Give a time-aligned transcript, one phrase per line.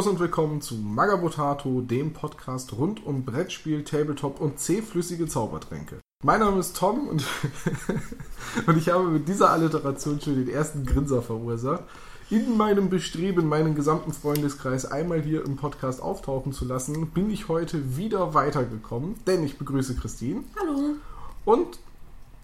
[0.00, 6.00] Servus und willkommen zu Magabotato, dem Podcast rund um Brettspiel, Tabletop und zähflüssige Zaubertränke.
[6.24, 7.22] Mein Name ist Tom und,
[8.66, 11.84] und ich habe mit dieser Alliteration schon den ersten Grinser verursacht.
[12.30, 17.48] In meinem Bestreben, meinen gesamten Freundeskreis einmal hier im Podcast auftauchen zu lassen, bin ich
[17.48, 20.44] heute wieder weitergekommen, denn ich begrüße Christine.
[20.58, 20.94] Hallo.
[21.44, 21.78] Und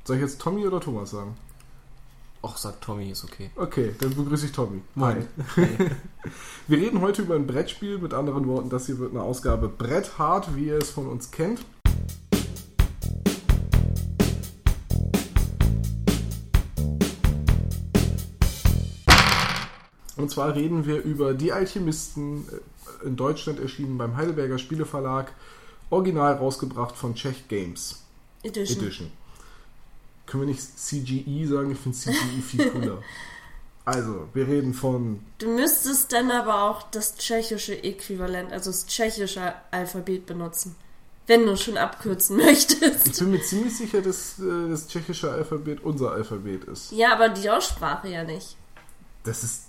[0.04, 1.34] soll ich jetzt Tommy oder Thomas sagen?
[2.42, 3.50] Och, sagt Tommy, ist okay.
[3.56, 4.82] Okay, dann begrüße ich Tommy.
[4.94, 5.26] Moin.
[5.56, 5.68] Hi.
[6.68, 7.98] Wir reden heute über ein Brettspiel.
[7.98, 11.30] Mit anderen Worten, das hier wird eine Ausgabe Brett hart, wie ihr es von uns
[11.30, 11.64] kennt.
[20.16, 25.32] Und zwar reden wir über Die Alchemisten, äh, in Deutschland erschienen beim Heidelberger Spieleverlag,
[25.90, 28.02] original rausgebracht von Czech Games
[28.42, 28.82] Edition.
[28.82, 29.12] Edition.
[30.26, 31.70] Können wir nicht CGE sagen?
[31.72, 33.02] Ich finde CGE viel cooler.
[33.84, 39.52] Also, wir reden von Du müsstest dann aber auch das tschechische Äquivalent, also das tschechische
[39.70, 40.74] Alphabet benutzen.
[41.28, 43.06] Wenn du schon abkürzen möchtest.
[43.06, 46.92] Ich bin mir ziemlich sicher, dass äh, das tschechische Alphabet unser Alphabet ist.
[46.92, 48.56] Ja, aber die Aussprache ja nicht.
[49.24, 49.62] Das ist,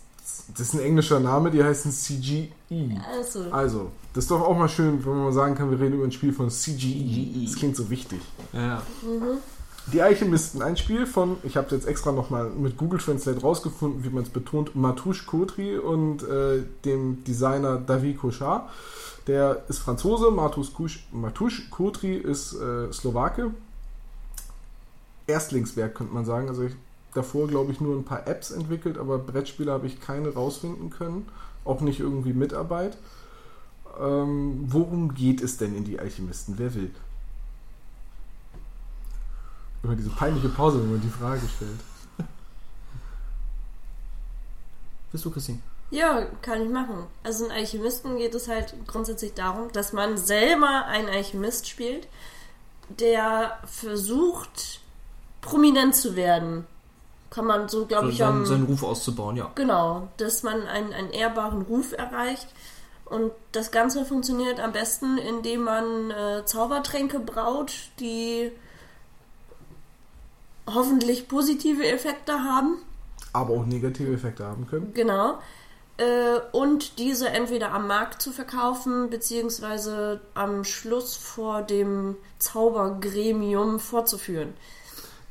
[0.55, 2.49] das ist ein englischer Name, die heißen CGE.
[3.11, 5.95] Also, Also, das ist doch auch mal schön, wenn man mal sagen kann, wir reden
[5.95, 6.75] über ein Spiel von CGE.
[6.77, 7.45] CGE.
[7.45, 8.19] Das klingt so wichtig.
[8.53, 8.81] Ja.
[9.93, 14.09] Die Alchemisten, ein Spiel von, ich habe jetzt extra nochmal mit Google Translate rausgefunden, wie
[14.09, 18.69] man es betont, Matouche Kotri und äh, dem Designer David Kochar.
[19.27, 23.51] Der ist Franzose, Matouche Kotri ist äh, Slowake.
[25.25, 26.49] Erstlingswerk könnte man sagen.
[26.49, 26.73] Also ich
[27.13, 31.27] davor, glaube ich, nur ein paar Apps entwickelt, aber Brettspiele habe ich keine rausfinden können.
[31.65, 32.97] Auch nicht irgendwie Mitarbeit.
[33.99, 36.55] Ähm, worum geht es denn in die Alchemisten?
[36.57, 36.91] Wer will?
[39.87, 41.79] Immer diese peinliche Pause, wenn man die Frage stellt.
[45.13, 45.59] Bist du, Christine?
[45.91, 47.05] ja, kann ich machen.
[47.23, 52.09] Also in Alchemisten geht es halt grundsätzlich darum, dass man selber einen Alchemist spielt,
[52.89, 54.81] der versucht,
[55.39, 56.67] prominent zu werden.
[57.29, 58.45] Kann man so, glaube So ich, seinen, am...
[58.45, 59.49] seinen Ruf auszubauen, ja.
[59.55, 62.49] Genau, dass man einen, einen ehrbaren Ruf erreicht.
[63.05, 67.71] Und das Ganze funktioniert am besten, indem man äh, Zaubertränke braut,
[68.01, 68.51] die
[70.67, 72.77] hoffentlich positive Effekte haben.
[73.33, 74.93] Aber auch negative Effekte haben können.
[74.93, 75.39] Genau.
[75.97, 84.53] Äh, und diese entweder am Markt zu verkaufen, beziehungsweise am Schluss vor dem Zaubergremium vorzuführen.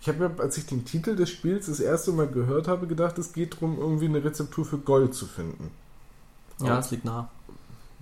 [0.00, 3.18] Ich habe mir, als ich den Titel des Spiels das erste Mal gehört habe, gedacht,
[3.18, 5.70] es geht darum, irgendwie eine Rezeptur für Gold zu finden.
[6.60, 7.28] Ja, es liegt nah.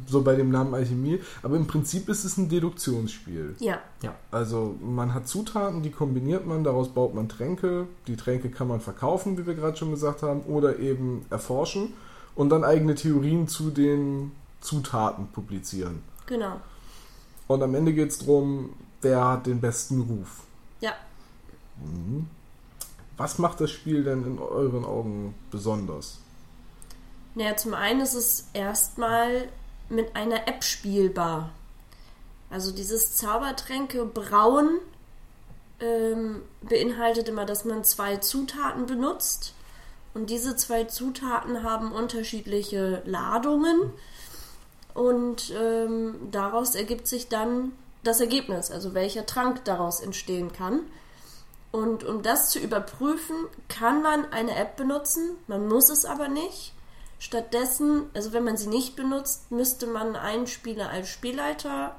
[0.09, 1.21] So bei dem Namen Alchemie.
[1.43, 3.55] Aber im Prinzip ist es ein Deduktionsspiel.
[3.61, 4.15] Ja, Ja.
[4.31, 7.87] Also man hat Zutaten, die kombiniert man, daraus baut man Tränke.
[8.07, 11.93] Die Tränke kann man verkaufen, wie wir gerade schon gesagt haben, oder eben erforschen
[12.35, 16.03] und dann eigene Theorien zu den Zutaten publizieren.
[16.27, 16.61] genau.
[17.47, 18.71] Und am Ende geht es darum,
[19.03, 20.45] wer hat den besten Ruf.
[20.81, 20.93] Ja.
[21.77, 22.27] Mhm.
[23.19, 26.21] Was macht das Spiel denn in euren Augen besonders?
[27.35, 29.49] Naja, zum einen ist es erstmal
[29.89, 31.51] mit einer App spielbar.
[32.51, 34.79] Also dieses Zaubertränke brauen
[35.81, 39.55] ähm, beinhaltet immer, dass man zwei Zutaten benutzt.
[40.15, 43.93] Und diese zwei Zutaten haben unterschiedliche Ladungen.
[44.95, 47.73] Und ähm, daraus ergibt sich dann
[48.05, 50.81] das Ergebnis, also welcher Trank daraus entstehen kann.
[51.73, 53.35] Und um das zu überprüfen,
[53.69, 56.73] kann man eine App benutzen, man muss es aber nicht.
[57.19, 61.95] Stattdessen, also wenn man sie nicht benutzt, müsste man einen Spieler als Spielleiter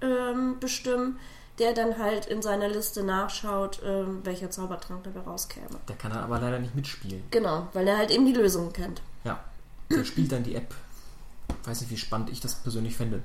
[0.00, 1.18] ähm, bestimmen,
[1.58, 5.68] der dann halt in seiner Liste nachschaut, ähm, welcher Zaubertrank dabei rauskäme.
[5.88, 7.22] Der kann dann aber leider nicht mitspielen.
[7.30, 9.00] Genau, weil er halt eben die Lösung kennt.
[9.24, 9.42] Ja.
[9.90, 10.74] Der spielt dann die App.
[11.64, 13.22] Weiß nicht, wie spannend ich das persönlich fände.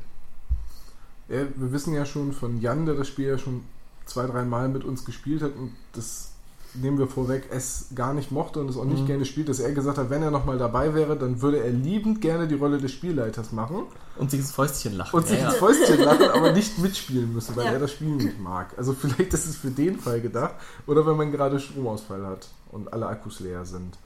[1.28, 3.64] Ja, wir wissen ja schon von Jan, der das Spiel ja schon
[4.06, 6.31] zwei, drei Mal mit uns gespielt hat und das
[6.76, 9.08] nehmen wir vorweg, es gar nicht mochte und es auch nicht Mhm.
[9.08, 12.22] gerne spielt, dass er gesagt hat, wenn er nochmal dabei wäre, dann würde er liebend
[12.22, 13.84] gerne die Rolle des Spielleiters machen
[14.18, 15.16] Und sich ins Fäustchen lachen.
[15.16, 15.60] und sich ja, ins ja.
[15.60, 17.72] Fäustchen lachen, aber nicht mitspielen müssen, weil Ja.
[17.74, 18.68] er das Spiel nicht mag.
[18.78, 20.56] Also vielleicht ist es für den Fall gedacht
[20.88, 23.98] oder wenn man gerade Stromausfall hat und alle Akkus leer sind.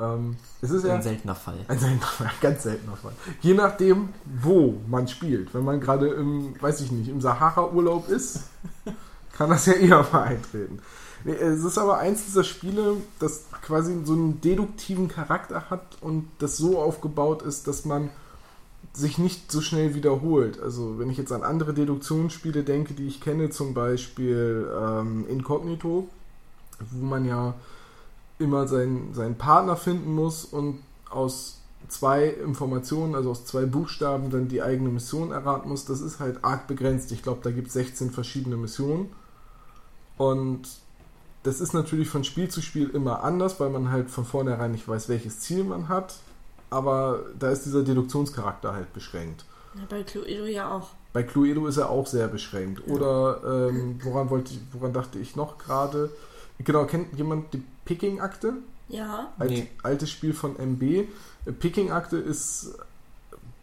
[0.00, 1.58] Ähm, es ist ja Ein seltener Fall.
[1.68, 3.12] ein seltener Fall, ganz seltener Fall.
[3.42, 4.08] Je nachdem,
[4.42, 5.52] wo man spielt.
[5.52, 8.44] Wenn man gerade im, weiß ich nicht, im Sahara-Urlaub ist,
[9.36, 10.78] kann das ja eher mal eintreten.
[11.24, 16.56] Es ist aber eins dieser Spiele, das quasi so einen deduktiven Charakter hat und das
[16.56, 18.10] so aufgebaut ist, dass man
[18.92, 20.60] sich nicht so schnell wiederholt.
[20.60, 26.08] Also wenn ich jetzt an andere Deduktionsspiele denke, die ich kenne, zum Beispiel ähm, Incognito,
[26.90, 27.54] wo man ja
[28.38, 34.48] immer seinen, seinen Partner finden muss und aus zwei Informationen, also aus zwei Buchstaben, dann
[34.48, 37.12] die eigene Mission erraten musst, das ist halt arg begrenzt.
[37.12, 39.10] Ich glaube, da gibt es 16 verschiedene Missionen.
[40.16, 40.68] Und
[41.42, 44.86] das ist natürlich von Spiel zu Spiel immer anders, weil man halt von vornherein nicht
[44.86, 46.16] weiß, welches Ziel man hat.
[46.70, 49.44] Aber da ist dieser Deduktionscharakter halt beschränkt.
[49.74, 50.90] Ja, bei Cluedo ja auch.
[51.12, 52.88] Bei Cluedo ist er auch sehr beschränkt.
[52.88, 56.10] Oder ähm, woran wollte ich, woran dachte ich noch gerade?
[56.58, 58.54] Genau, kennt jemand die Picking-Akte?
[58.88, 59.32] Ja.
[59.38, 59.68] Alt, Nee.
[59.82, 61.08] Altes Spiel von MB.
[61.58, 62.78] Picking-Akte ist,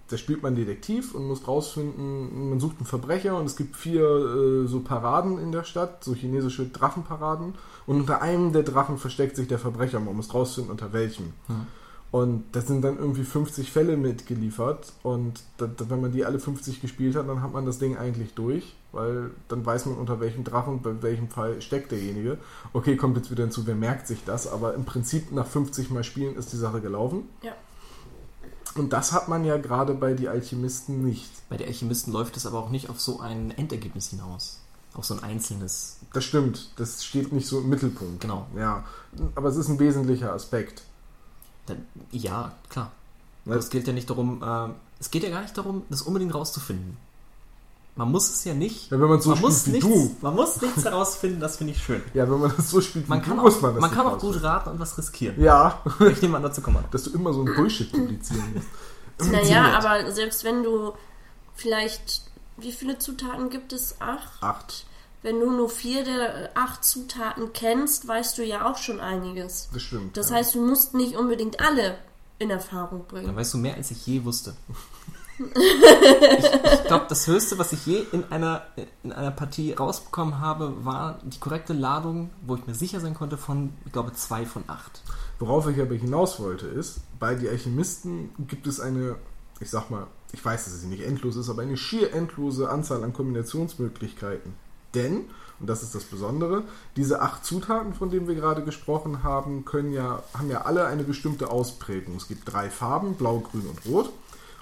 [0.09, 4.03] da spielt man Detektiv und muss rausfinden, man sucht einen Verbrecher und es gibt vier
[4.03, 7.53] äh, so Paraden in der Stadt, so chinesische Drachenparaden.
[7.85, 9.99] Und unter einem der Drachen versteckt sich der Verbrecher.
[9.99, 11.33] Man muss rausfinden, unter welchem.
[11.47, 11.67] Hm.
[12.11, 14.93] Und da sind dann irgendwie 50 Fälle mitgeliefert.
[15.03, 17.97] Und da, da, wenn man die alle 50 gespielt hat, dann hat man das Ding
[17.97, 18.75] eigentlich durch.
[18.91, 22.39] Weil dann weiß man, unter welchem Drachen, bei welchem Fall steckt derjenige.
[22.73, 24.51] Okay, kommt jetzt wieder hinzu, wer merkt sich das?
[24.51, 27.29] Aber im Prinzip nach 50 Mal Spielen ist die Sache gelaufen.
[27.43, 27.53] Ja.
[28.79, 31.29] Und das hat man ja gerade bei die Alchemisten nicht.
[31.49, 34.59] Bei der Alchemisten läuft es aber auch nicht auf so ein Endergebnis hinaus.
[34.93, 35.97] Auf so ein einzelnes.
[36.13, 36.71] Das stimmt.
[36.77, 38.21] Das steht nicht so im Mittelpunkt.
[38.21, 38.47] Genau.
[38.55, 38.85] Ja.
[39.35, 40.83] Aber es ist ein wesentlicher Aspekt.
[41.65, 42.91] Dann, ja, klar.
[43.45, 46.33] Aber es geht ja nicht darum, äh, es geht ja gar nicht darum, das unbedingt
[46.33, 46.97] rauszufinden.
[47.99, 48.89] Man muss es ja nicht.
[48.91, 50.15] Ja, wenn man so man, muss spielt wie nichts, du.
[50.21, 52.01] man muss nichts herausfinden, das finde ich schön.
[52.13, 53.89] Ja, wenn man das so spielt wie Man du, kann muss auch, man das man
[53.89, 55.35] nicht kann auch gut raten und was riskieren.
[55.37, 59.31] Ja, Ich nehme an, dazu kommen dass du immer so ein Bullshit publizieren musst.
[59.33, 60.93] Naja, aber selbst wenn du
[61.55, 62.21] vielleicht,
[62.55, 63.99] wie viele Zutaten gibt es?
[63.99, 64.41] Acht?
[64.41, 64.85] Acht.
[65.21, 69.67] Wenn du nur vier der acht Zutaten kennst, weißt du ja auch schon einiges.
[69.73, 70.15] Das stimmt.
[70.15, 70.37] Das ja.
[70.37, 71.97] heißt, du musst nicht unbedingt alle
[72.37, 73.35] in Erfahrung Dann bringen.
[73.35, 74.55] weißt du mehr, als ich je wusste.
[75.39, 78.63] Ich glaube, das Höchste, was ich je in einer,
[79.03, 83.37] in einer Partie rausbekommen habe, war die korrekte Ladung, wo ich mir sicher sein konnte,
[83.37, 85.01] von, ich glaube, zwei von acht.
[85.39, 89.15] Worauf ich aber hinaus wollte, ist, bei die Alchemisten gibt es eine,
[89.59, 93.03] ich sag mal, ich weiß, dass sie nicht endlos ist, aber eine schier endlose Anzahl
[93.03, 94.53] an Kombinationsmöglichkeiten.
[94.93, 95.25] Denn,
[95.59, 96.63] und das ist das Besondere,
[96.95, 101.03] diese acht Zutaten, von denen wir gerade gesprochen haben, können ja, haben ja alle eine
[101.03, 102.15] bestimmte Ausprägung.
[102.15, 104.11] Es gibt drei Farben, blau, grün und rot.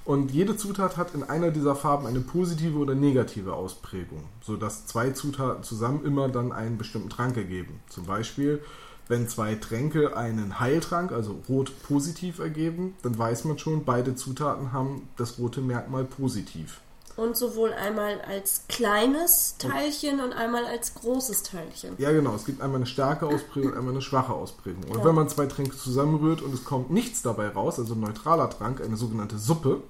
[0.08, 5.10] Und jede Zutat hat in einer dieser Farben eine positive oder negative Ausprägung, sodass zwei
[5.10, 7.82] Zutaten zusammen immer dann einen bestimmten Trank ergeben.
[7.90, 8.64] Zum Beispiel,
[9.10, 14.72] wenn zwei Tränke einen Heiltrank, also rot positiv ergeben, dann weiß man schon, beide Zutaten
[14.72, 16.80] haben das rote Merkmal positiv.
[17.18, 21.96] Und sowohl einmal als kleines Teilchen und einmal als großes Teilchen.
[21.98, 22.34] Ja, genau.
[22.34, 24.84] Es gibt einmal eine starke Ausprägung und einmal eine schwache Ausprägung.
[24.86, 25.04] Und Ja.
[25.04, 28.80] wenn man zwei Tränke zusammenrührt und es kommt nichts dabei raus, also ein neutraler Trank,
[28.80, 29.82] eine sogenannte Suppe,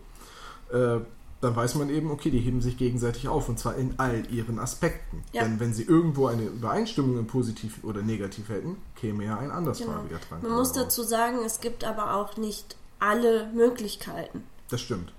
[0.71, 0.99] äh,
[1.39, 4.57] dann weiß man eben, okay, die heben sich gegenseitig auf und zwar in all ihren
[4.57, 5.23] Aspekten.
[5.33, 5.43] Ja.
[5.43, 10.19] Denn wenn sie irgendwo eine Übereinstimmung in positiv oder negativ hätten, käme ja ein andersfarbiger
[10.19, 10.43] Trank.
[10.43, 10.75] Man muss raus.
[10.75, 14.43] dazu sagen, es gibt aber auch nicht alle Möglichkeiten.
[14.69, 15.13] Das stimmt.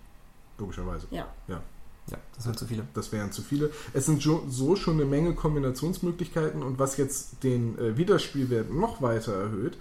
[0.59, 1.07] Logischerweise.
[1.11, 1.29] Ja.
[1.47, 1.63] Ja.
[2.11, 2.89] Ja, das sind zu viele.
[2.95, 3.71] Das wären zu viele.
[3.93, 9.35] Es sind so schon eine Menge Kombinationsmöglichkeiten und was jetzt den äh, Wiederspielwert noch weiter
[9.35, 9.77] erhöht,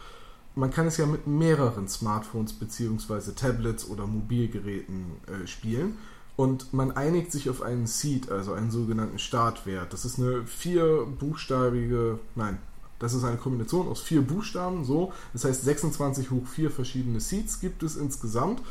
[0.57, 5.97] man kann es ja mit mehreren Smartphones beziehungsweise Tablets oder Mobilgeräten äh, spielen
[6.35, 9.93] und man einigt sich auf einen Seed, also einen sogenannten Startwert.
[9.93, 12.57] Das ist eine vierbuchstabige, nein,
[12.99, 15.13] das ist eine Kombination aus vier Buchstaben, so.
[15.33, 18.61] Das heißt 26 hoch vier verschiedene Seeds gibt es insgesamt.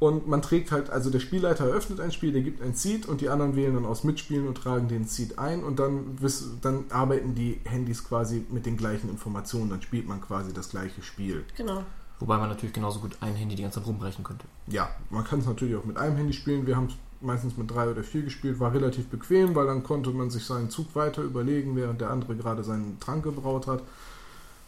[0.00, 3.20] Und man trägt halt, also der Spielleiter eröffnet ein Spiel, der gibt ein Seed und
[3.20, 6.18] die anderen wählen dann aus Mitspielen und tragen den Seed ein und dann,
[6.60, 11.02] dann arbeiten die Handys quasi mit den gleichen Informationen, dann spielt man quasi das gleiche
[11.02, 11.44] Spiel.
[11.56, 11.84] Genau.
[12.20, 14.46] Wobei man natürlich genauso gut ein Handy die ganze Zeit rumbrechen könnte.
[14.66, 16.66] Ja, man kann es natürlich auch mit einem Handy spielen.
[16.66, 20.10] Wir haben es meistens mit drei oder vier gespielt, war relativ bequem, weil dann konnte
[20.10, 23.82] man sich seinen Zug weiter überlegen, während der andere gerade seinen Trank gebraut hat.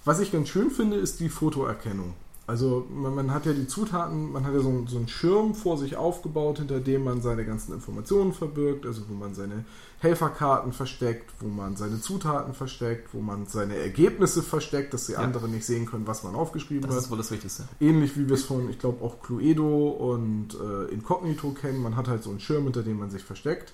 [0.05, 2.15] Was ich ganz schön finde, ist die Fotoerkennung.
[2.49, 5.53] Also man, man hat ja die Zutaten, man hat ja so, einen- so einen Schirm
[5.55, 9.65] vor sich aufgebaut, hinter dem man seine ganzen Informationen verbirgt, also wo man seine
[9.99, 15.19] Helferkarten versteckt, wo man seine Zutaten versteckt, wo man seine Ergebnisse versteckt, dass die Ja.
[15.19, 17.03] anderen nicht sehen können, was man aufgeschrieben Das hat.
[17.05, 17.65] ist wohl das Wichtigste.
[17.81, 21.83] Ähnlich wie wir es von, ich glaube, auch Cluedo und äh, Incognito kennen.
[21.83, 23.73] Man hat halt so einen Schirm, hinter dem man sich versteckt.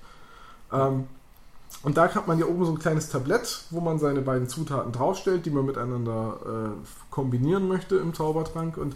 [0.72, 1.04] Ähm,
[1.82, 4.92] und da hat man ja oben so ein kleines Tablett, wo man seine beiden Zutaten
[4.92, 6.38] draufstellt, die man miteinander
[6.76, 8.76] äh, kombinieren möchte im Zaubertrank.
[8.76, 8.94] Und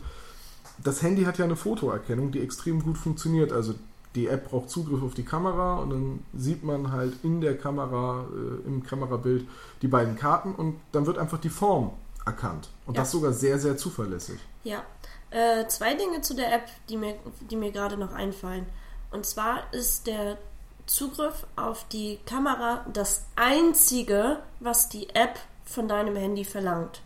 [0.83, 3.53] das Handy hat ja eine Fotoerkennung, die extrem gut funktioniert.
[3.53, 3.75] Also
[4.15, 8.25] die App braucht Zugriff auf die Kamera und dann sieht man halt in der Kamera,
[8.33, 9.47] äh, im Kamerabild
[9.83, 11.91] die beiden Karten und dann wird einfach die Form
[12.25, 12.69] erkannt.
[12.87, 13.03] Und Ja.
[13.03, 14.39] das sogar sehr, sehr zuverlässig.
[14.65, 14.83] Ja.
[15.31, 17.15] Äh, zwei Dinge zu der App, die mir,
[17.51, 18.65] die mir gerade noch einfallen.
[19.11, 20.39] Und zwar ist der
[20.87, 27.01] Zugriff auf die Kamera das einzige, was die App von deinem Handy verlangt.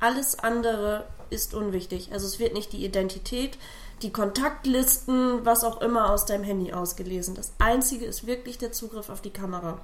[0.00, 2.10] Alles andere ist unwichtig.
[2.12, 3.58] Also es wird nicht die Identität
[4.02, 7.34] die Kontaktlisten, was auch immer aus deinem Handy ausgelesen.
[7.34, 9.78] Das Einzige ist wirklich der Zugriff auf die Kamera.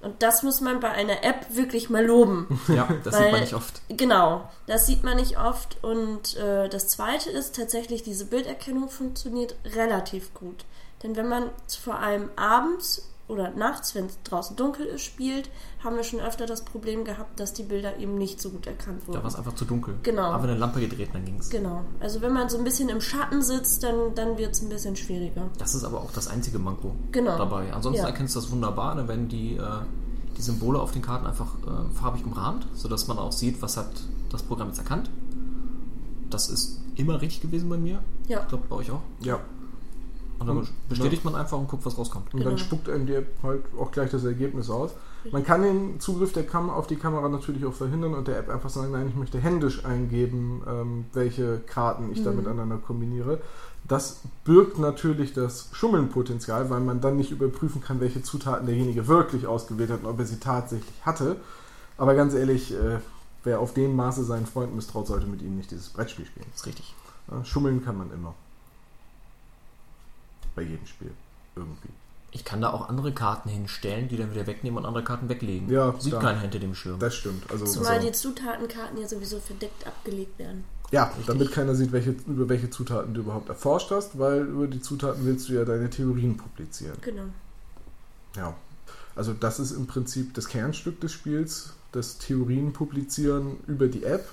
[0.00, 2.60] Und das muss man bei einer App wirklich mal loben.
[2.68, 3.82] Ja, das Weil- sieht man nicht oft.
[3.88, 5.76] Genau, das sieht man nicht oft.
[5.82, 10.64] Und äh, das Zweite ist tatsächlich, diese Bilderkennung funktioniert relativ gut.
[11.02, 11.44] Denn wenn man
[11.80, 15.50] vor allem abends oder nachts, wenn es draußen dunkel ist, spielt,
[15.84, 19.02] haben wir schon öfter das Problem gehabt, dass die Bilder eben nicht so gut erkannt
[19.02, 19.18] Da wurden.
[19.22, 19.96] war es einfach zu dunkel.
[20.02, 20.22] Genau.
[20.22, 21.50] Aber eine Lampe gedreht, dann ging es.
[21.50, 21.84] Genau.
[22.00, 24.96] Also wenn man so ein bisschen im Schatten sitzt, dann, dann wird es ein bisschen
[24.96, 25.50] schwieriger.
[25.58, 27.36] Das ist aber auch das einzige Manko Genau.
[27.36, 27.70] dabei.
[27.72, 28.08] Ansonsten Ja.
[28.08, 28.94] erkennst du das wunderbar.
[28.94, 29.62] Dann werden die, äh,
[30.38, 33.90] die Symbole auf den Karten einfach äh, farbig umrahmt, sodass man auch sieht, was hat
[34.30, 35.10] das Programm jetzt erkannt.
[36.30, 38.00] Das ist immer richtig gewesen bei mir.
[38.26, 38.40] Ja.
[38.40, 39.00] Ich glaube, bei euch auch.
[39.20, 39.38] Ja.
[40.38, 42.32] Und dann Und- bestätigt man einfach und guckt, was rauskommt.
[42.32, 42.58] Und dann Genau.
[42.58, 44.92] spuckt einem die App halt auch gleich das Ergebnis aus.
[45.32, 48.48] Man kann den Zugriff der Kam auf die Kamera natürlich auch verhindern und der App
[48.48, 53.40] einfach sagen, nein, ich möchte händisch eingeben, ähm, welche Karten ich da miteinander kombiniere.
[53.86, 59.46] Das birgt natürlich das Schummelnpotenzial, weil man dann nicht überprüfen kann, welche Zutaten derjenige wirklich
[59.46, 61.36] ausgewählt hat und ob er sie tatsächlich hatte.
[61.96, 62.98] Aber ganz ehrlich, äh,
[63.42, 66.46] wer auf dem Maße seinen Freunden misstraut, sollte mit ihnen nicht dieses Brettspiel spielen.
[66.52, 66.94] Das ist richtig.
[67.30, 68.34] Ja, schummeln kann man immer.
[70.58, 71.12] Bei jedem Spiel.
[71.54, 71.88] Irgendwie.
[72.32, 75.70] Ich kann da auch andere Karten hinstellen, die dann wieder wegnehmen und andere Karten weglegen.
[75.70, 76.22] Ja, Sieht klar.
[76.22, 76.98] keiner hinter dem Schirm.
[76.98, 77.48] Das stimmt.
[77.48, 80.64] Also, Zumal also die Zutatenkarten ja sowieso verdeckt abgelegt werden.
[80.90, 84.82] ja, damit keiner sieht, welche, über welche Zutaten du überhaupt erforscht hast, weil über die
[84.82, 86.96] Zutaten willst du ja deine Theorien publizieren.
[87.02, 87.26] Genau.
[88.36, 88.54] Ja.
[89.14, 94.28] Also das ist im Prinzip das Kernstück des Spiels, das Theorien publizieren über die App.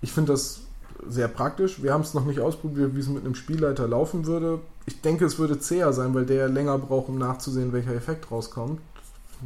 [0.00, 0.62] Ich finde das
[1.08, 1.82] sehr praktisch.
[1.82, 4.60] Wir haben es noch nicht ausprobiert, wie es mit einem Spielleiter laufen würde.
[4.86, 8.80] Ich denke, es würde zäher sein, weil der länger braucht, um nachzusehen, welcher Effekt rauskommt.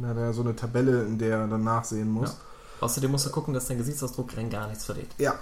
[0.01, 2.29] Er hat ja so eine Tabelle, in der er dann nachsehen muss.
[2.29, 2.85] Ja.
[2.85, 5.09] Außerdem musst du gucken, dass dein Gesichtsausdruck rein gar nichts verrät.
[5.17, 5.35] Ja.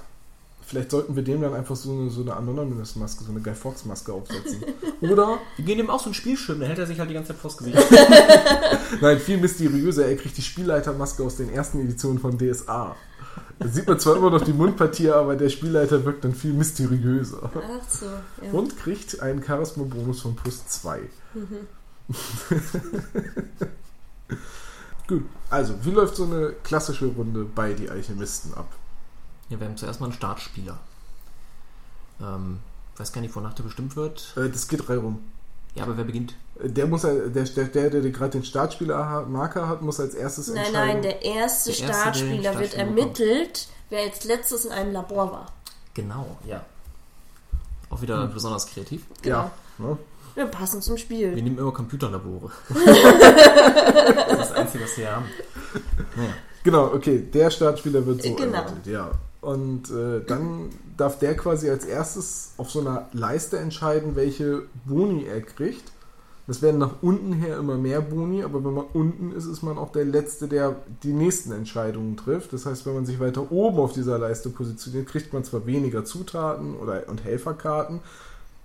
[0.65, 4.13] Vielleicht sollten wir dem dann einfach so eine, so eine Anonymous-Maske, so eine Guy Fawkes-Maske
[4.13, 4.63] aufsetzen.
[5.01, 7.29] Oder, Wir gehen dem auch so einen Spielschirm, dann hält er sich halt die ganze
[7.29, 7.77] Zeit vors Gesicht.
[9.01, 12.95] nein, viel mysteriöser, er kriegt die Spielleitermaske aus den ersten Editionen von DSA.
[13.59, 17.51] Da sieht man zwar immer noch die Mundpartie, aber der Spielleiter wirkt dann viel mysteriöser.
[17.53, 18.51] Ach so, ja.
[18.53, 21.01] Und kriegt einen Charisma-Bonus von plus 2.
[25.07, 28.71] Gut, also, wie läuft so eine klassische Runde bei die Alchemisten ab?
[29.49, 30.77] Ja, wir haben zuerst mal einen Startspieler.
[32.21, 32.59] Ähm,
[32.97, 34.33] weiß gar nicht, wonach der bestimmt wird.
[34.37, 35.19] Äh, das geht drei rum.
[35.75, 36.33] Ja, aber wer beginnt?
[36.61, 40.87] Der muss, der, der, der, der gerade den Startspieler-Marker hat, muss als erstes Nein, entscheiden.
[40.87, 43.19] nein, der erste Der erste, der den Startspieler wird Startspieler bekommt.
[43.19, 45.45] ermittelt, wer als letztes in einem Labor war.
[45.93, 46.65] Genau, ja.
[47.89, 48.33] Auch wieder Hm.
[48.33, 49.03] besonders kreativ.
[49.23, 49.51] Ja.
[49.77, 49.97] Ne?
[50.35, 51.31] Wir passen zum Wir Spiel.
[51.33, 52.51] nehmen immer Computerlabore.
[52.69, 52.77] das
[54.31, 55.25] ist das Einzige, was wir haben.
[56.15, 56.29] Naja.
[56.63, 58.57] Genau, okay, der Startspieler wird so Genau.
[58.57, 59.11] ermittelt, ja.
[59.41, 65.25] Und äh, dann darf der quasi als erstes auf so einer Leiste entscheiden, welche Boni
[65.25, 65.91] er kriegt.
[66.45, 69.77] Das werden nach unten her immer mehr Boni, aber wenn man unten ist, ist man
[69.77, 72.53] auch der Letzte, der die nächsten Entscheidungen trifft.
[72.53, 76.05] Das heißt, wenn man sich weiter oben auf dieser Leiste positioniert, kriegt man zwar weniger
[76.05, 77.99] Zutaten oder, und Helferkarten,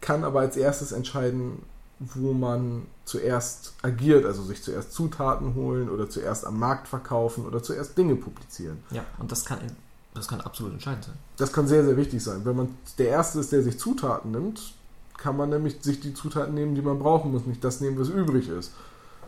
[0.01, 1.63] kann aber als erstes entscheiden,
[1.99, 7.63] wo man zuerst agiert, also sich zuerst Zutaten holen oder zuerst am Markt verkaufen oder
[7.63, 8.79] zuerst Dinge publizieren.
[8.91, 9.59] Ja, und das kann,
[10.15, 11.15] das kann absolut entscheidend sein.
[11.37, 12.45] Das kann sehr, sehr wichtig sein.
[12.45, 12.69] Wenn man
[12.99, 14.75] der Erste ist, der sich Zutaten nimmt,
[15.17, 18.09] kann man nämlich sich die Zutaten nehmen, die man brauchen muss, nicht das nehmen, was
[18.09, 18.73] übrig ist.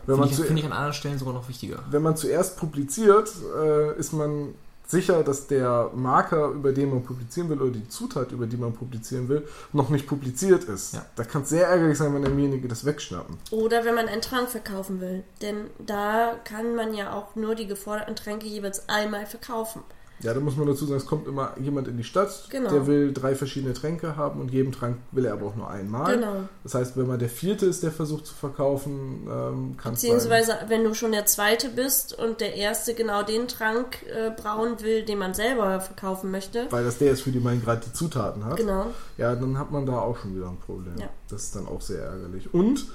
[0.05, 1.83] Wenn Finde man, ich, zu, finde ich an anderen Stellen sogar noch wichtiger.
[1.91, 4.53] wenn man zuerst publiziert, äh, ist man
[4.87, 8.73] sicher, dass der Marker, über den man publizieren will, oder die Zutat, über die man
[8.73, 10.93] publizieren will, noch nicht publiziert ist.
[10.93, 11.05] Ja.
[11.17, 13.37] Da kann es sehr ärgerlich sein, wenn derjenige das wegschnappen.
[13.51, 15.23] Oder wenn man einen Trank verkaufen will.
[15.41, 19.81] Denn da kann man ja auch nur die geforderten Tränke jeweils einmal verkaufen.
[20.21, 22.71] Ja, da muss man dazu sagen, es kommt immer jemand in die Stadt, Genau.
[22.71, 26.15] der will drei verschiedene Tränke haben und jeden Trank will er aber auch nur einmal.
[26.15, 26.33] Genau.
[26.63, 30.11] Das heißt, wenn man der Vierte ist, der versucht zu verkaufen, ähm, kann es sein.
[30.11, 34.81] Beziehungsweise, wenn du schon der Zweite bist und der Erste genau den Trank äh, brauen
[34.81, 36.65] will, den man selber verkaufen möchte.
[36.71, 38.57] Weil das der ist, für die man gerade die Zutaten hat.
[38.57, 38.87] Genau.
[39.17, 40.95] Ja, dann hat man da auch schon wieder ein Problem.
[40.99, 41.09] Ja.
[41.29, 42.53] Das ist dann auch sehr ärgerlich.
[42.55, 42.87] Und,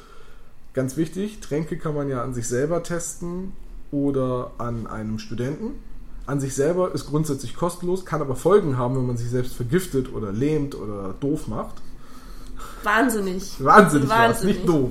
[0.74, 3.52] ganz wichtig, Tränke kann man ja an sich selber testen
[3.92, 5.78] oder an einem Studenten.
[6.26, 10.12] An sich selber ist grundsätzlich kostenlos, kann aber Folgen haben, wenn man sich selbst vergiftet
[10.12, 11.74] oder lähmt oder doof macht.
[12.84, 13.62] Wahnsinnig.
[13.64, 14.56] Wahnsinnig, war es, Wahnsinnig.
[14.56, 14.90] nicht doof.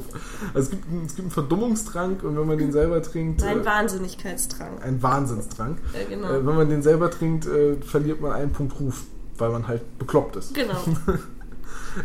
[0.53, 3.61] Also es, gibt, einen- es gibt einen Verdummungstrank und wenn man den selber trinkt, Ein
[3.61, 4.83] äh, Wahnsinnigkeitstrank.
[4.83, 5.77] ein Wahnsinnstrank.
[5.93, 6.29] Ja, genau.
[6.31, 9.03] Äh, wenn man den selber trinkt, äh, verliert man einen Punkt Ruf,
[9.37, 10.53] weil man halt bekloppt ist.
[10.53, 10.77] Genau.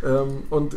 [0.05, 0.77] Ähm, und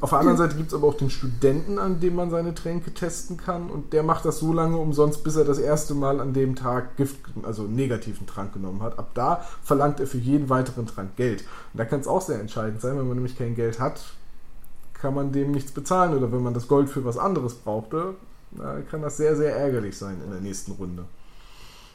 [0.00, 2.92] Auf der anderen Seite gibt es aber auch den Studenten, an dem man seine Tränke
[2.92, 3.70] testen kann.
[3.70, 6.96] Und der macht das so lange umsonst, bis er das erste Mal an dem Tag
[6.96, 8.98] Gift, also negativen Trank genommen hat.
[8.98, 11.42] Ab da verlangt er für jeden weiteren Trank Geld.
[11.72, 14.00] Und da kann es auch sehr entscheidend sein, wenn man nämlich kein Geld hat,
[14.92, 16.16] kann man dem nichts bezahlen.
[16.16, 18.14] Oder wenn man das Gold für was anderes brauchte,
[18.90, 21.04] kann das sehr, sehr ärgerlich sein in der nächsten Runde.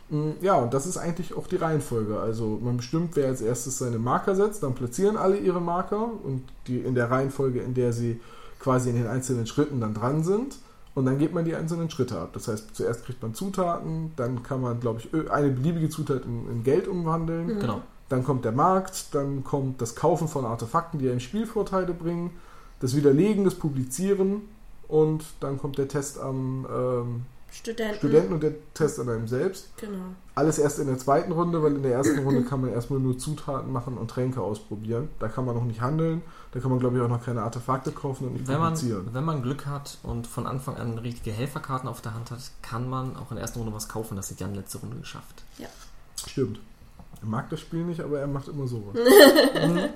[0.09, 2.19] Mm, ja, und das ist eigentlich auch die Reihenfolge.
[2.19, 6.43] Also man bestimmt, wer als erstes seine Marker setzt, dann platzieren alle ihre Marker und
[6.67, 8.19] die in der Reihenfolge, in der sie
[8.59, 10.57] quasi in den einzelnen Schritten dann dran sind.
[10.95, 12.31] Und dann geht man die einzelnen Schritte ab.
[12.33, 16.49] Das heißt, zuerst kriegt man Zutaten, dann kann man, glaube ich, eine beliebige Zutat in,
[16.49, 17.57] in Geld umwandeln.
[17.57, 17.59] Mhm.
[17.59, 17.81] Genau.
[18.09, 22.31] Dann kommt der Markt, dann kommt das Kaufen von Artefakten, die einem Spielvorteile bringen,
[22.79, 24.43] das Widerlegen, das Publizieren
[24.87, 27.97] und dann kommt der Test am ähm, Studenten.
[27.97, 29.69] Studenten und der Test an einem selbst.
[29.77, 30.15] Genau.
[30.35, 33.17] Alles erst in der zweiten Runde, weil in der ersten Runde kann man erstmal nur
[33.17, 35.09] Zutaten machen und Tränke ausprobieren.
[35.19, 36.21] Da kann man noch nicht handeln.
[36.51, 39.05] Da kann man, glaube ich, auch noch keine Artefakte kaufen und nicht wenn publizieren.
[39.05, 42.39] Man, wenn man Glück hat und von Anfang an richtige Helferkarten auf der Hand hat,
[42.61, 44.15] kann man auch in der ersten Runde was kaufen.
[44.15, 45.43] Das hat Jan letzte Runde geschafft.
[45.57, 45.67] Ja.
[46.27, 46.59] Stimmt.
[47.21, 48.95] Er mag das Spiel nicht, aber er macht immer sowas.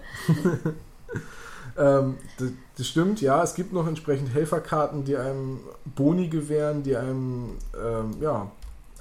[1.78, 3.44] Ähm, das, das, stimmt, ja.
[3.44, 5.60] Es gibt noch entsprechend Helferkarten, die einem
[5.96, 8.51] Boni gewähren, die einem, ähm, ja,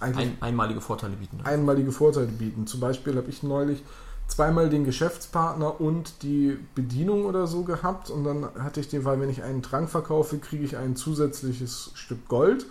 [0.00, 1.40] Ein, einmalige Vorteile bieten.
[1.44, 2.66] Einmalige Vorteile bieten.
[2.66, 3.82] Zum Beispiel habe ich neulich
[4.30, 9.20] zweimal den Geschäftspartner und die Bedienung oder so gehabt und dann hatte ich den Fall,
[9.20, 12.66] wenn ich einen Trank verkaufe, kriege ich ein zusätzliches Stück Gold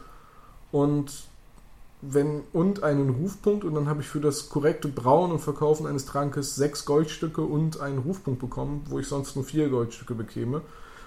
[0.72, 1.28] und
[2.01, 6.06] wenn und einen Rufpunkt und dann habe ich für das korrekte Brauen und Verkaufen eines
[6.06, 10.62] Trankes sechs Goldstücke und einen Rufpunkt bekommen, wo ich sonst nur vier Goldstücke bekäme.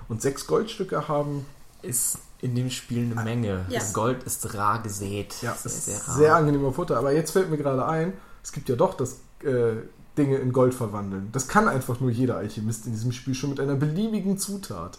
[0.09, 1.47] Und sechs Goldstücke haben
[1.81, 3.65] ist in dem Spiel eine Menge.
[3.69, 3.79] Ja.
[3.79, 5.35] Das Gold ist rar gesät.
[5.41, 6.17] Ja, sehr, sehr, rar.
[6.17, 6.99] sehr angenehmer Futter.
[6.99, 9.77] Aber jetzt fällt mir gerade ein, es gibt ja doch das äh,
[10.19, 11.31] Dinge in Gold verwandeln.
[11.33, 14.99] Das kann einfach nur jeder Alchemist in diesem Spiel schon mit einer beliebigen Zutat.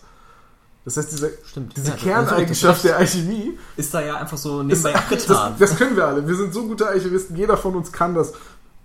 [0.85, 1.77] Das heißt, diese, Stimmt.
[1.77, 5.55] diese ja, Kerneigenschaft der Alchemie ist da ja einfach so nebenbei abgetan.
[5.57, 6.27] Das, das, können wir alle.
[6.27, 7.35] Wir sind so gute Alchemisten.
[7.37, 8.33] Jeder von uns kann das.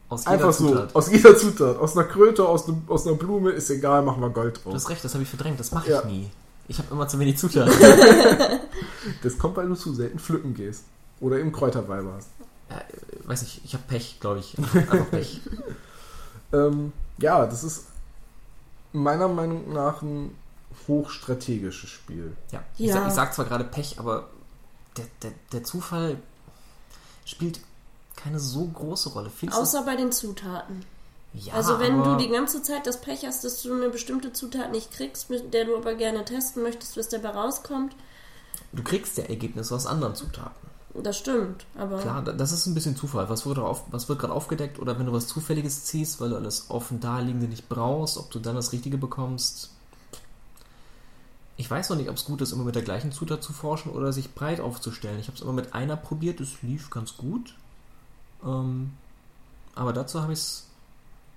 [0.08, 0.92] Aus einfach Zutat.
[0.92, 0.98] so.
[0.98, 1.76] Aus jeder Zutat.
[1.78, 4.72] Aus einer Kröte, aus, ne, aus einer Blume, ist egal, machen wir Gold drauf.
[4.72, 5.60] Du hast recht, das habe ich verdrängt.
[5.60, 6.04] Das mache ich ja.
[6.04, 6.30] nie.
[6.68, 7.72] Ich habe immer zu wenig Zutaten.
[9.22, 10.84] das kommt, weil du zu selten pflücken gehst.
[11.20, 12.28] Oder eben Kräuterweiber hast.
[12.70, 12.80] Ja,
[13.24, 14.56] weiß nicht, ich habe Pech, glaube ich.
[14.58, 15.40] Einfach Pech.
[16.52, 17.86] ähm, ja, das ist
[18.92, 20.30] meiner Meinung nach ein
[20.88, 22.36] hochstrategisches Spiel.
[22.50, 22.94] Ja, ich, ja.
[22.94, 24.28] Sag, ich sag zwar gerade Pech, aber
[24.96, 26.16] der, der, der Zufall
[27.24, 27.60] spielt
[28.16, 29.30] keine so große Rolle.
[29.30, 30.84] Findest Außer bei den Zutaten.
[31.34, 34.72] Ja, also wenn du die ganze Zeit das Pech hast, dass du eine bestimmte Zutat
[34.72, 37.94] nicht kriegst, mit der du aber gerne testen möchtest, was dabei rauskommt.
[38.72, 40.68] Du kriegst ja Ergebnisse aus anderen Zutaten.
[40.94, 41.98] Das stimmt, aber.
[41.98, 43.28] Klar, das ist ein bisschen Zufall.
[43.28, 44.78] Was wird, auf, was wird gerade aufgedeckt?
[44.80, 48.38] Oder wenn du was Zufälliges ziehst, weil du alles offen daliegende nicht brauchst, ob du
[48.38, 49.70] dann das Richtige bekommst,
[51.58, 53.90] ich weiß noch nicht, ob es gut ist, immer mit der gleichen Zutat zu forschen
[53.90, 55.18] oder sich breit aufzustellen.
[55.18, 57.54] Ich habe es immer mit einer probiert, es lief ganz gut.
[58.44, 58.92] Ähm,
[59.74, 60.66] aber dazu habe ich es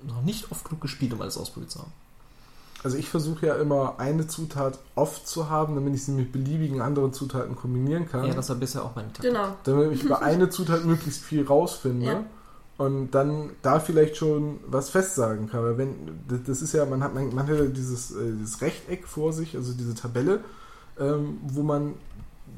[0.03, 1.91] noch nicht oft genug gespielt, um alles ausprobiert zu haben.
[2.83, 6.81] Also ich versuche ja immer eine Zutat oft zu haben, damit ich sie mit beliebigen
[6.81, 8.25] anderen Zutaten kombinieren kann.
[8.25, 9.31] Ja, das war bisher auch meine Taktik.
[9.31, 9.55] Genau.
[9.63, 12.05] Damit ich über eine Zutat möglichst viel rausfinde.
[12.05, 12.23] Ja
[12.81, 15.63] und dann da vielleicht schon was festsagen kann.
[15.63, 15.93] Weil wenn,
[16.47, 19.55] das ist ja, man hat, man, man hat ja dieses, äh, dieses Rechteck vor sich,
[19.55, 20.39] also diese Tabelle,
[20.99, 21.93] ähm, wo man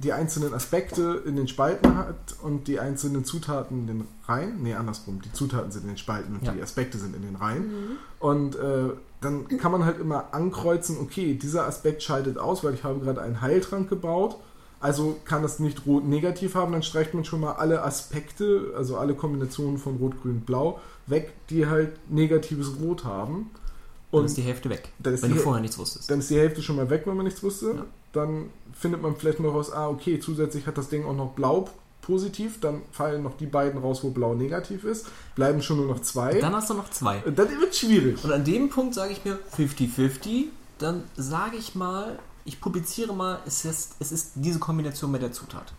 [0.01, 4.63] die einzelnen Aspekte in den Spalten hat und die einzelnen Zutaten in den Reihen.
[4.63, 5.21] Nee, andersrum.
[5.21, 6.53] Die Zutaten sind in den Spalten und ja.
[6.53, 7.63] die Aspekte sind in den Reihen.
[7.63, 7.97] Mhm.
[8.19, 12.85] Und äh, dann kann man halt immer ankreuzen, okay, dieser Aspekt schaltet aus, weil ich
[12.85, 14.37] habe gerade einen Heiltrank gebaut
[14.83, 18.97] also kann das nicht rot negativ haben, dann streicht man schon mal alle Aspekte, also
[18.97, 23.49] alle Kombinationen von Rot, Grün, Blau weg, die halt negatives Rot haben.
[24.11, 26.11] Und dann ist die Hälfte weg, wenn du vorher nichts wusstest.
[26.11, 27.67] Dann ist die Hälfte schon mal weg, wenn man nichts wusste.
[27.67, 27.85] Ja.
[28.11, 31.69] Dann findet man vielleicht noch raus, ah, okay, zusätzlich hat das Ding auch noch Blau
[32.01, 36.01] positiv, dann fallen noch die beiden raus, wo Blau negativ ist, bleiben schon nur noch
[36.01, 36.41] zwei.
[36.41, 37.19] Dann hast du noch zwei.
[37.19, 38.21] Dann wird schwierig.
[38.21, 43.39] Und an dem Punkt sage ich mir 50-50, dann sage ich mal, ich publiziere mal,
[43.45, 45.73] es ist, es ist diese Kombination mit der Zutat.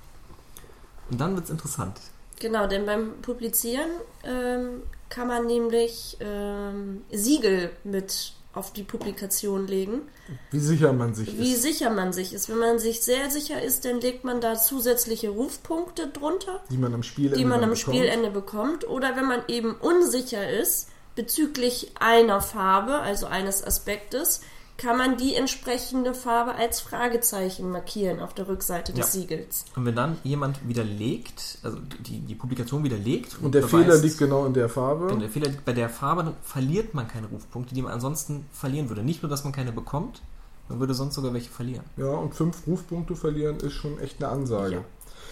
[1.11, 2.01] Und dann wird es interessant.
[2.41, 3.91] Genau, denn beim Publizieren
[4.25, 10.03] ähm, kann man nämlich ähm, Siegel mit auf die Publikation legen.
[10.51, 11.39] Wie sicher man sich Wie ist.
[11.41, 12.49] Wie sicher man sich ist.
[12.49, 16.95] Wenn man sich sehr sicher ist, dann legt man da zusätzliche Rufpunkte drunter, die man
[16.95, 17.79] am Spielende, die man am bekommt.
[17.79, 18.89] Spielende bekommt.
[18.89, 24.41] Oder wenn man eben unsicher ist bezüglich einer Farbe, also eines Aspektes,
[24.77, 29.21] kann man die entsprechende Farbe als Fragezeichen markieren auf der Rückseite des ja.
[29.21, 29.65] Siegels.
[29.77, 33.37] Und wenn dann jemand widerlegt, also die, die Publikation widerlegt.
[33.39, 35.11] Und, und der beweist, Fehler liegt genau in der Farbe.
[35.11, 38.47] Wenn der Fehler liegt bei der Farbe, dann verliert man keine Rufpunkte, die man ansonsten
[38.53, 39.03] verlieren würde.
[39.03, 40.23] Nicht nur, dass man keine bekommt,
[40.69, 41.85] Man würde sonst sogar welche verlieren.
[41.97, 44.75] Ja, und fünf Rufpunkte verlieren ist schon echt eine Ansage.
[44.77, 44.85] Ja.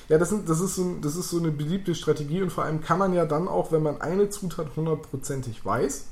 [0.08, 2.80] Ja, das, sind, das, ist so, das ist so eine beliebte Strategie und vor allem
[2.82, 6.06] kann man ja dann auch, wenn man eine Zutat hundertprozentig weiß,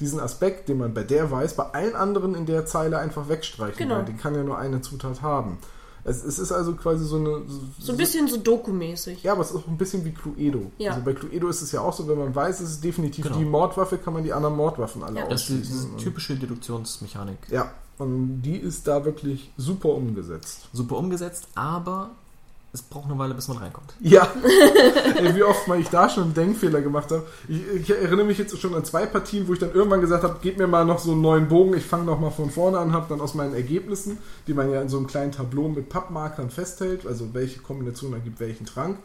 [0.00, 3.76] diesen Aspekt, den man bei der weiß, bei allen anderen in der Zeile einfach wegstreichen,
[3.78, 3.96] Genau.
[3.96, 5.58] weil die kann ja nur eine Zutat haben.
[6.04, 7.42] Es, es ist also quasi so eine...
[7.78, 9.22] So ein bisschen so Doku-mäßig.
[9.24, 10.70] Ja, aber es ist auch ein bisschen wie Cluedo.
[10.78, 10.92] Ja.
[10.92, 13.36] Also bei Cluedo ist es ja auch so, wenn man weiß, es ist definitiv Genau.
[13.38, 15.26] die Mordwaffe, kann man die anderen Mordwaffen alle Ja.
[15.28, 15.98] Das ist diese ausschließen.
[15.98, 17.38] typische Deduktionsmechanik.
[17.50, 20.68] Ja, und die ist da wirklich super umgesetzt.
[20.72, 22.10] Super umgesetzt, aber
[22.78, 23.94] es braucht eine Weile, bis man reinkommt.
[24.00, 24.28] Ja,
[25.16, 27.26] Ey, wie oft mal ich da schon einen Denkfehler gemacht habe.
[27.48, 30.38] Ich, ich erinnere mich jetzt schon an zwei Partien, wo ich dann irgendwann gesagt habe,
[30.40, 32.92] gib mir mal noch so einen neuen Bogen, ich fange noch mal von vorne an,
[32.92, 36.50] habe dann aus meinen Ergebnissen, die man ja in so einem kleinen Tableau mit Pappmarkern
[36.50, 38.98] festhält, also welche Kombination ergibt welchen Trank,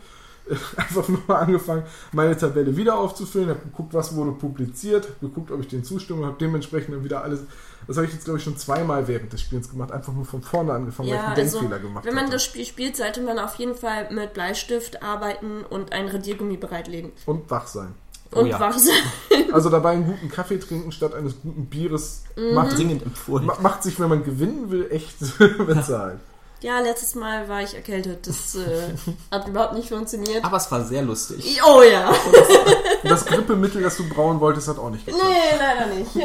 [0.75, 5.51] einfach nur mal angefangen, meine Tabelle wieder aufzufüllen, habe geguckt, was wurde publiziert, hab geguckt,
[5.51, 7.41] ob ich den zustimme, habe dementsprechend dann wieder alles,
[7.87, 10.41] das habe ich jetzt glaube ich schon zweimal während des Spiels gemacht, einfach nur von
[10.41, 12.33] vorne angefangen, weil ich Ja, einen also Denkfehler gemacht wenn man hatte.
[12.33, 17.11] das Spiel spielt, sollte man auf jeden Fall mit Bleistift arbeiten und ein Radiergummi bereitlegen.
[17.25, 17.93] Und wach sein.
[18.35, 18.59] Oh Und ja.
[18.59, 18.95] wach sein.
[19.53, 22.53] Also dabei einen guten Kaffee trinken statt eines guten Bieres Mhm.
[22.55, 23.45] macht, Dringend empfohlen.
[23.45, 25.15] ma- macht sich, wenn man gewinnen will, echt
[25.67, 26.17] bezahlt.
[26.61, 28.25] Ja, letztes Mal war ich erkältet.
[28.25, 28.93] Das äh,
[29.29, 30.43] hat überhaupt nicht funktioniert.
[30.45, 31.59] Aber es war sehr lustig.
[31.67, 32.07] Oh ja.
[32.09, 35.27] Und das Grippemittel, das du brauen wolltest, hat auch nicht geklappt.
[35.29, 36.15] Nee, leider nicht.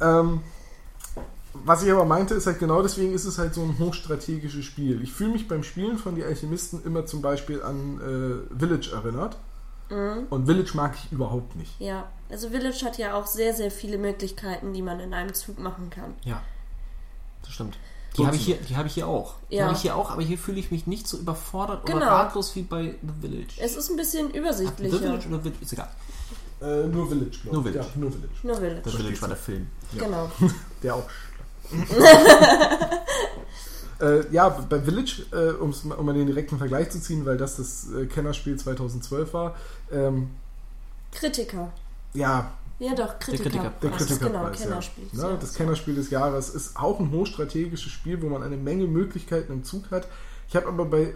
[0.00, 0.40] Ähm,
[1.64, 5.02] was ich aber meinte, ist halt genau deswegen ist es halt so ein hochstrategisches Spiel.
[5.02, 8.00] Ich fühle mich beim Spielen von Die Alchemisten immer zum Beispiel an
[8.52, 9.36] äh, Village erinnert.
[9.90, 10.26] Mhm.
[10.30, 11.80] Und Village mag ich überhaupt nicht.
[11.80, 15.58] Ja, also Village hat ja auch sehr, sehr viele Möglichkeiten, die man in einem Zug
[15.58, 16.14] machen kann.
[16.24, 16.42] Ja,
[17.42, 17.78] das stimmt.
[18.16, 19.34] Die habe ich, hier- die hab ich hier auch.
[19.50, 19.64] Die Ja.
[19.66, 22.06] habe ich hier auch, aber hier fühle ich mich nicht so überfordert oder Genau.
[22.06, 23.54] ratlos wie bei The Village.
[23.58, 24.98] Es ist ein bisschen The übersichtlicher.
[24.98, 25.58] Village oder Village?
[25.62, 25.88] Ist egal.
[26.60, 27.72] Äh, nur Village, glaube Nur ich.
[27.72, 27.88] Village.
[27.94, 28.32] Ja, nur Village.
[28.42, 28.90] Nur The Village.
[28.90, 29.66] Village war der Film.
[29.92, 30.04] Ja.
[30.04, 30.30] Genau.
[30.82, 31.08] Der auch.
[34.00, 37.88] äh, ja, bei Village, äh, um mal den direkten Vergleich zu ziehen, weil das das
[37.92, 39.56] äh, Kennerspiel 2012 war,
[39.92, 40.30] ähm,
[41.12, 41.72] Kritiker.
[42.14, 43.44] ja, Ja doch, Kritiker.
[43.50, 44.62] Kritiker- der das ist genau, Kritikerpreis.
[44.62, 45.04] Kennerspiel.
[45.12, 45.28] ja.
[45.30, 49.52] Ne, das Kennerspiel des Jahres ist auch ein hochstrategisches Spiel, wo man eine Menge Möglichkeiten
[49.52, 50.06] im Zug hat.
[50.48, 51.14] Ich habe aber bei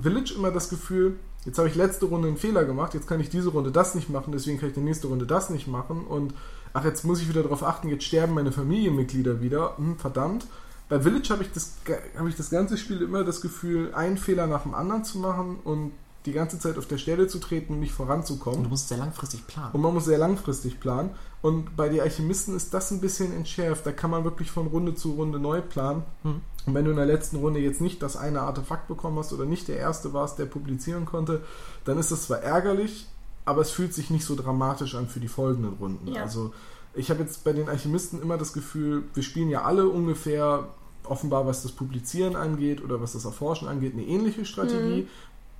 [0.00, 3.30] Village immer das Gefühl, jetzt habe ich letzte Runde einen Fehler gemacht, jetzt kann ich
[3.30, 6.34] diese Runde das nicht machen, deswegen kann ich die nächste Runde das nicht machen und
[6.72, 10.46] ach, jetzt muss ich wieder darauf achten, jetzt sterben meine Familienmitglieder wieder, hm, verdammt.
[10.88, 11.76] Bei Village habe ich, das,
[12.18, 15.58] habe ich das ganze Spiel immer das Gefühl, einen Fehler nach dem anderen zu machen
[15.62, 15.92] und
[16.26, 18.58] die ganze Zeit auf der Stelle zu treten und nicht voranzukommen.
[18.58, 19.72] Und du musst sehr langfristig planen.
[19.72, 21.10] Und man muss sehr langfristig planen.
[21.40, 23.86] Und bei den Alchemisten ist das ein bisschen entschärft.
[23.86, 26.02] Da kann man wirklich von Runde zu Runde neu planen.
[26.22, 26.42] Hm.
[26.66, 29.46] Und wenn du in der letzten Runde jetzt nicht das eine Artefakt bekommen hast oder
[29.46, 31.40] nicht der Erste warst, der publizieren konnte,
[31.84, 33.06] dann ist das zwar ärgerlich,
[33.46, 36.08] aber es fühlt sich nicht so dramatisch an für die folgenden Runden.
[36.08, 36.22] Ja.
[36.22, 36.52] Also
[36.92, 40.68] ich habe jetzt bei den Alchemisten immer das Gefühl, wir spielen ja alle ungefähr
[41.04, 45.08] offenbar, was das Publizieren angeht oder was das Erforschen angeht, eine ähnliche Strategie.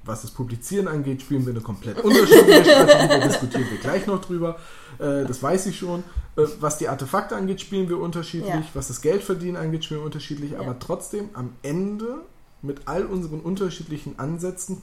[0.05, 3.09] Was das Publizieren angeht, spielen wir eine komplett unterschiedliche Strategie.
[3.09, 4.59] Da diskutieren wir gleich noch drüber.
[4.99, 6.01] Äh, das weiß ich schon.
[6.37, 8.49] Äh, was die Artefakte angeht, spielen wir unterschiedlich.
[8.55, 8.65] Ja.
[8.73, 10.53] Was das Geldverdienen angeht, spielen wir unterschiedlich.
[10.53, 10.61] Ja.
[10.61, 12.23] Aber trotzdem, am Ende,
[12.63, 14.83] mit all unseren unterschiedlichen Ansätzen,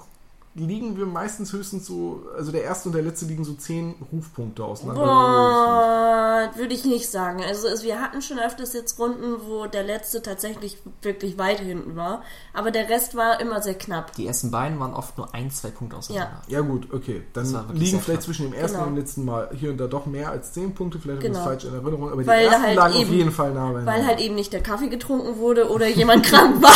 [0.58, 4.64] liegen wir meistens höchstens so, also der erste und der letzte liegen so zehn Rufpunkte
[4.66, 5.04] auseinander.
[5.04, 7.44] Boah, würde ich nicht sagen.
[7.44, 11.96] Also es, wir hatten schon öfters jetzt Runden, wo der letzte tatsächlich wirklich weit hinten
[11.96, 14.14] war, aber der Rest war immer sehr knapp.
[14.16, 16.42] Die ersten beiden waren oft nur ein, zwei Punkte auseinander.
[16.48, 17.24] Ja gut, okay.
[17.34, 18.88] Dann liegen vielleicht zwischen dem ersten Genau.
[18.90, 21.00] und dem letzten Mal hier und da doch mehr als zehn Punkte.
[21.00, 21.46] Vielleicht habe ich Genau.
[21.46, 22.12] das falsch in Erinnerung.
[22.12, 23.92] Aber Weil die ersten halt lagen auf eben- jeden Fall nah beieinander.
[23.92, 26.72] Weil halt eben nicht der Kaffee getrunken wurde oder jemand krank war.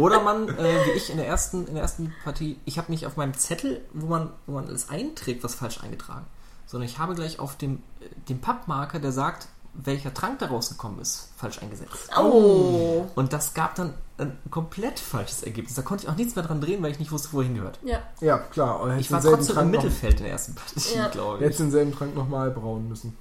[0.00, 3.06] Oder man, äh, wie ich in der ersten, in der ersten Partie, ich habe nicht
[3.06, 6.26] auf meinem Zettel, wo man, wo man es einträgt, was falsch eingetragen,
[6.66, 10.98] sondern ich habe gleich auf dem, äh, dem Pappmarker, der sagt, welcher Trank da rausgekommen
[11.00, 12.10] ist, falsch eingesetzt.
[12.18, 13.06] Oh.
[13.14, 15.74] Und das gab dann ein komplett falsches Ergebnis.
[15.74, 17.78] Da konnte ich auch nichts mehr dran drehen, weil ich nicht wusste, wohin gehört.
[17.84, 18.00] Ja.
[18.20, 18.96] Ja, klar.
[18.98, 21.06] Ich war trotzdem im Trank noch- Mittelfeld in der ersten Partie, Ja.
[21.08, 21.44] glaube ich.
[21.44, 23.16] Hättest denselben Trank nochmal brauen müssen.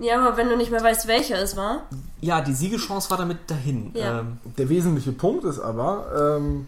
[0.00, 1.82] Ja, aber wenn du nicht mehr weißt, welcher es war.
[2.20, 3.90] Ja, die Siegeschance war damit dahin.
[3.94, 4.20] Ja.
[4.20, 6.66] Ähm, Der wesentliche Punkt ist aber, ähm,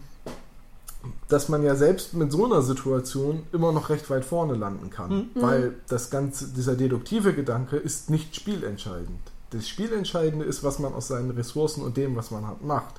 [1.27, 5.09] dass man ja selbst mit so einer Situation immer noch recht weit vorne landen kann.
[5.09, 5.29] Mhm.
[5.35, 9.19] Weil das ganze, dieser deduktive Gedanke ist nicht spielentscheidend.
[9.51, 12.95] Das Spielentscheidende ist, was man aus seinen Ressourcen und dem, was man hat, macht.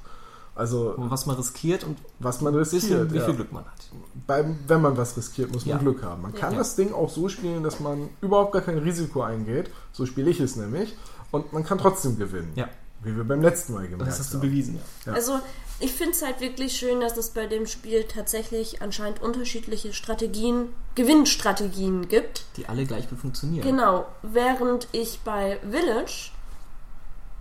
[0.54, 3.12] Also, was man riskiert und was man ein bisschen, riskiert.
[3.12, 3.24] wie ja.
[3.24, 3.90] viel Glück man hat.
[4.26, 5.82] Beim, wenn man was riskiert, muss man Ja.
[5.82, 6.22] Glück haben.
[6.22, 6.58] Man kann Ja.
[6.58, 9.70] das Ding auch so spielen, dass man überhaupt gar kein Risiko eingeht.
[9.92, 10.94] So spiele ich es nämlich.
[11.30, 12.52] Und man kann trotzdem gewinnen.
[12.56, 12.68] Ja.
[13.02, 14.42] Wie wir beim letzten Mal gemerkt Das hast du haben.
[14.48, 14.78] bewiesen.
[15.06, 15.12] Ja.
[15.14, 15.38] Also
[15.78, 20.68] ich finde es halt wirklich schön, dass es bei dem Spiel tatsächlich anscheinend unterschiedliche Strategien,
[20.96, 22.44] Gewinnstrategien gibt.
[22.58, 23.64] Die alle gleich gut funktionieren.
[23.66, 24.04] Genau.
[24.22, 26.32] Während ich bei Village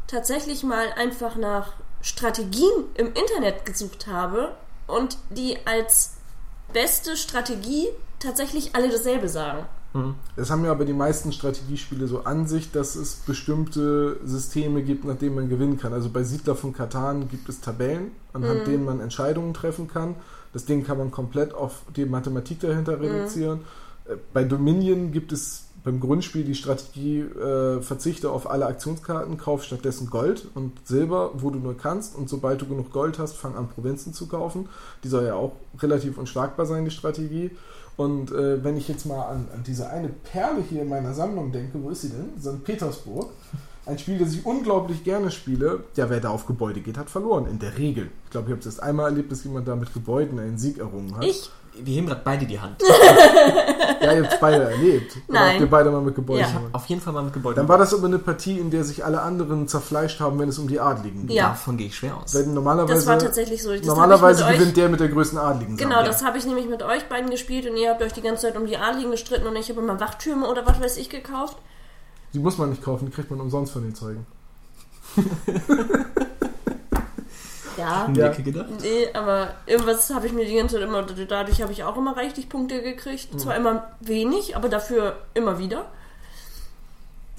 [0.08, 4.56] tatsächlich mal einfach nach Strategien im Internet gesucht habe
[4.88, 6.14] und die als
[6.74, 7.88] beste Strategie
[8.20, 9.66] tatsächlich alle dasselbe sagen.
[10.36, 15.04] Es haben ja aber die meisten Strategiespiele so an sich, dass es bestimmte Systeme gibt,
[15.04, 15.94] nach denen man gewinnen kann.
[15.94, 20.16] Also bei Siedler von Katan gibt es Tabellen, anhand denen man Entscheidungen treffen kann.
[20.54, 23.62] Das Ding kann man komplett auf die Mathematik dahinter reduzieren.
[24.06, 29.64] Äh, Bei Dominion gibt es beim Grundspiel die Strategie, äh, verzichte auf alle Aktionskarten, kauf
[29.64, 32.16] stattdessen Gold und Silber, wo du nur kannst.
[32.16, 34.68] Und sobald du genug Gold hast, fang an, Provinzen zu kaufen.
[35.04, 37.52] Die soll ja auch relativ unschlagbar sein, die Strategie.
[37.98, 41.52] Und äh, wenn ich jetzt mal an, an diese eine Perle hier in meiner Sammlung
[41.52, 42.40] denke, wo ist sie denn?
[42.42, 42.64] St.
[42.64, 43.30] Petersburg.
[43.86, 45.84] Ein Spiel, das ich unglaublich gerne spiele.
[45.96, 47.48] Ja, wer da auf Gebäude geht, hat verloren.
[47.48, 48.10] In der Regel.
[48.26, 50.78] Ich glaube, ich habe es erst einmal erlebt, dass jemand da mit Gebäuden einen Sieg
[50.78, 51.26] errungen hat.
[51.26, 51.50] Ich?
[51.84, 52.82] Wir heben gerade beide die Hand.
[54.02, 55.18] Ja, ihr habt es beide erlebt.
[55.28, 55.52] Oder Nein.
[55.52, 56.62] habt ihr beide mal mit Gebäuden Ja.
[56.72, 57.58] Auf jeden Fall mal mit Gebäuden.
[57.58, 60.58] Dann war das aber eine Partie, in der sich alle anderen zerfleischt haben, wenn es
[60.58, 61.36] um die Adligen geht.
[61.36, 61.50] Ja.
[61.50, 62.34] Davon gehe ich schwer aus.
[62.34, 63.76] Wenn normalerweise, Das war tatsächlich so.
[63.76, 65.76] Das normalerweise gewinnt der mit der größten Adligen.
[65.76, 66.12] Genau, Sammlung.
[66.14, 68.56] das habe ich nämlich mit euch beiden gespielt und ihr habt euch die ganze Zeit
[68.58, 71.58] um die Adligen gestritten und ich habe immer Wachtürme oder was weiß ich gekauft.
[72.34, 74.26] Die muss man nicht kaufen, die kriegt man umsonst von den Zeugen.
[77.80, 78.06] Ja.
[78.06, 78.28] in die Ja.
[78.28, 78.70] Ecke gedacht.
[78.82, 82.16] Nee, aber irgendwas habe ich mir die ganze Zeit immer, dadurch habe ich auch immer
[82.16, 83.40] reichlich Punkte gekriegt.
[83.40, 85.86] Zwar immer wenig, aber dafür immer wieder.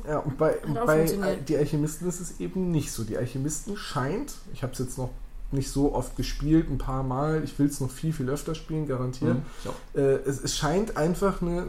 [0.08, 3.04] Ja, und bei, bei die Alchemisten ist es eben nicht so.
[3.04, 5.10] Die Alchemisten scheint, ich habe es jetzt noch
[5.52, 8.86] nicht so oft gespielt, ein paar Mal, ich will es noch viel, viel öfter spielen,
[8.86, 9.36] garantiert.
[9.36, 10.00] Mhm.
[10.00, 11.66] Äh, es, es scheint einfach eine,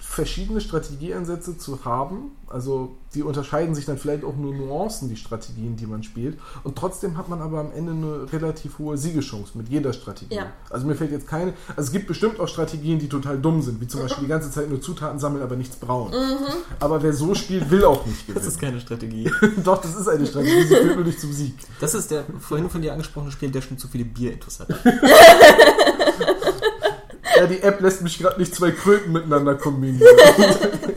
[0.00, 2.32] verschiedene Strategieansätze zu haben.
[2.48, 6.38] Also die unterscheiden sich dann vielleicht auch nur Nuancen, die Strategien, die man spielt.
[6.64, 10.34] Und trotzdem hat man aber am Ende eine relativ hohe Siegeschance mit jeder Strategie.
[10.34, 10.46] Ja.
[10.68, 11.52] Also mir fällt jetzt keine.
[11.76, 14.50] Also es gibt bestimmt auch Strategien, die total dumm sind, wie zum Beispiel die ganze
[14.50, 16.12] Zeit nur Zutaten sammeln, aber nichts brauen.
[16.80, 18.48] Aber wer so spielt, will auch nicht Das gewinnen.
[18.48, 19.30] ist keine Strategie.
[19.64, 21.54] Doch, das ist eine Strategie, sie führt nur nicht zum Sieg.
[21.80, 24.68] Das ist der vorhin von dir angesprochene Spiel, der schon zu viele Bierintus hat.
[27.40, 30.06] Ja, die App lässt mich gerade nicht zwei Kröten miteinander kombinieren.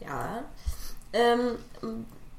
[0.00, 0.42] Ja.
[1.12, 1.58] Ähm,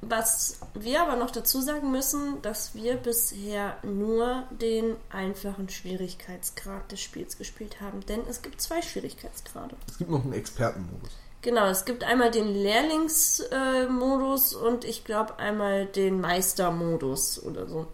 [0.01, 7.01] was wir aber noch dazu sagen müssen, dass wir bisher nur den einfachen Schwierigkeitsgrad des
[7.01, 8.05] Spiels gespielt haben.
[8.07, 9.75] Denn es gibt zwei Schwierigkeitsgrade.
[9.87, 11.09] Es gibt noch einen Expertenmodus.
[11.41, 17.87] Genau, es gibt einmal den Lehrlingsmodus äh, und ich glaube einmal den Meistermodus oder so.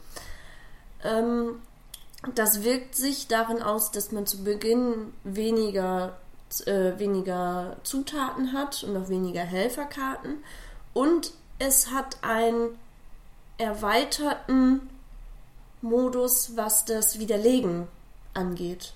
[1.04, 1.56] Ähm,
[2.36, 6.18] das wirkt sich darin aus, dass man zu Beginn weniger,
[6.66, 10.44] äh, weniger Zutaten hat und auch weniger Helferkarten.
[10.94, 12.78] Und es hat einen
[13.58, 14.90] erweiterten
[15.82, 17.88] Modus, was das Widerlegen
[18.34, 18.94] angeht.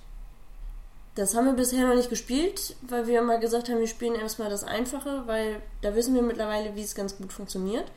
[1.16, 4.50] Das haben wir bisher noch nicht gespielt, weil wir mal gesagt haben, wir spielen erstmal
[4.50, 7.92] das Einfache, weil da wissen wir mittlerweile, wie es ganz gut funktioniert.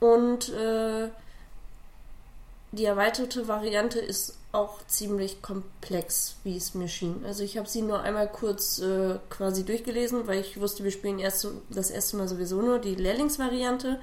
[0.00, 1.10] Und äh,
[2.72, 7.24] die erweiterte Variante ist auch ziemlich komplex, wie es mir schien.
[7.26, 11.18] Also ich habe sie nur einmal kurz äh, quasi durchgelesen, weil ich wusste, wir spielen
[11.18, 14.00] erst das erste Mal sowieso nur die Lehrlingsvariante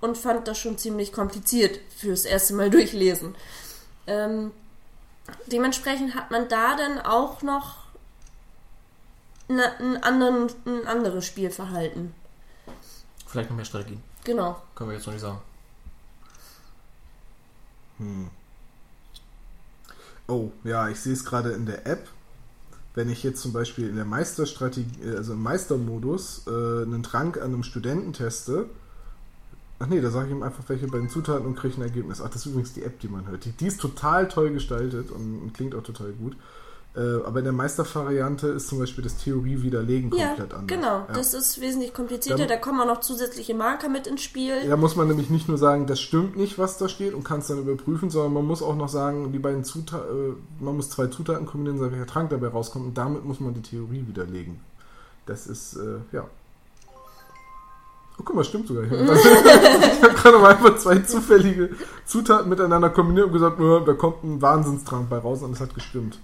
[0.00, 3.36] und fand das schon ziemlich kompliziert fürs erste Mal durchlesen.
[4.08, 4.50] Ähm,
[5.46, 7.82] dementsprechend hat man da dann auch noch
[9.48, 12.14] einen anderen, ein anderes Spielverhalten.
[13.26, 14.02] Vielleicht noch mehr Strategien.
[14.24, 14.60] Genau.
[14.74, 15.40] Können wir jetzt noch nicht sagen.
[20.32, 22.08] Oh, ja, ich sehe es gerade in der App.
[22.94, 27.36] Wenn ich jetzt zum Beispiel in der Meisterstrategie, äh, also im Meistermodus, äh, einen Trank
[27.36, 28.70] an einem Studenten teste,
[29.78, 32.22] ach nee, da sage ich ihm einfach welche bei den Zutaten und kriege ein Ergebnis.
[32.22, 33.44] Ach, das ist übrigens die App, die man hört.
[33.44, 36.34] Die, die ist total toll gestaltet und, und klingt auch total gut.
[36.94, 40.66] Äh, aber in der Meistervariante ist zum Beispiel das Theorie widerlegen Ja, komplett anders.
[40.66, 40.96] genau.
[40.98, 41.06] Ja.
[41.14, 42.40] Das ist wesentlich komplizierter.
[42.40, 44.68] Dann- da kommen auch noch zusätzliche Marker mit ins Spiel.
[44.68, 47.38] Da muss man nämlich nicht nur sagen, das stimmt nicht, was da steht und kann
[47.40, 50.90] es dann überprüfen, sondern man muss auch noch sagen, die beiden Zutaten, äh, man muss
[50.90, 54.60] zwei Zutaten kombinieren, sagen, welcher Trank dabei rauskommt und damit muss man die Theorie widerlegen.
[55.24, 56.26] Das ist, äh, ja.
[58.18, 58.84] Oh, guck mal, stimmt sogar.
[58.84, 59.06] Ich habe
[60.02, 61.70] hab gerade mal einfach zwei zufällige
[62.04, 65.74] Zutaten miteinander kombiniert und gesagt, "Nö, da kommt ein Wahnsinnstrank bei raus und es hat
[65.74, 66.18] gestimmt.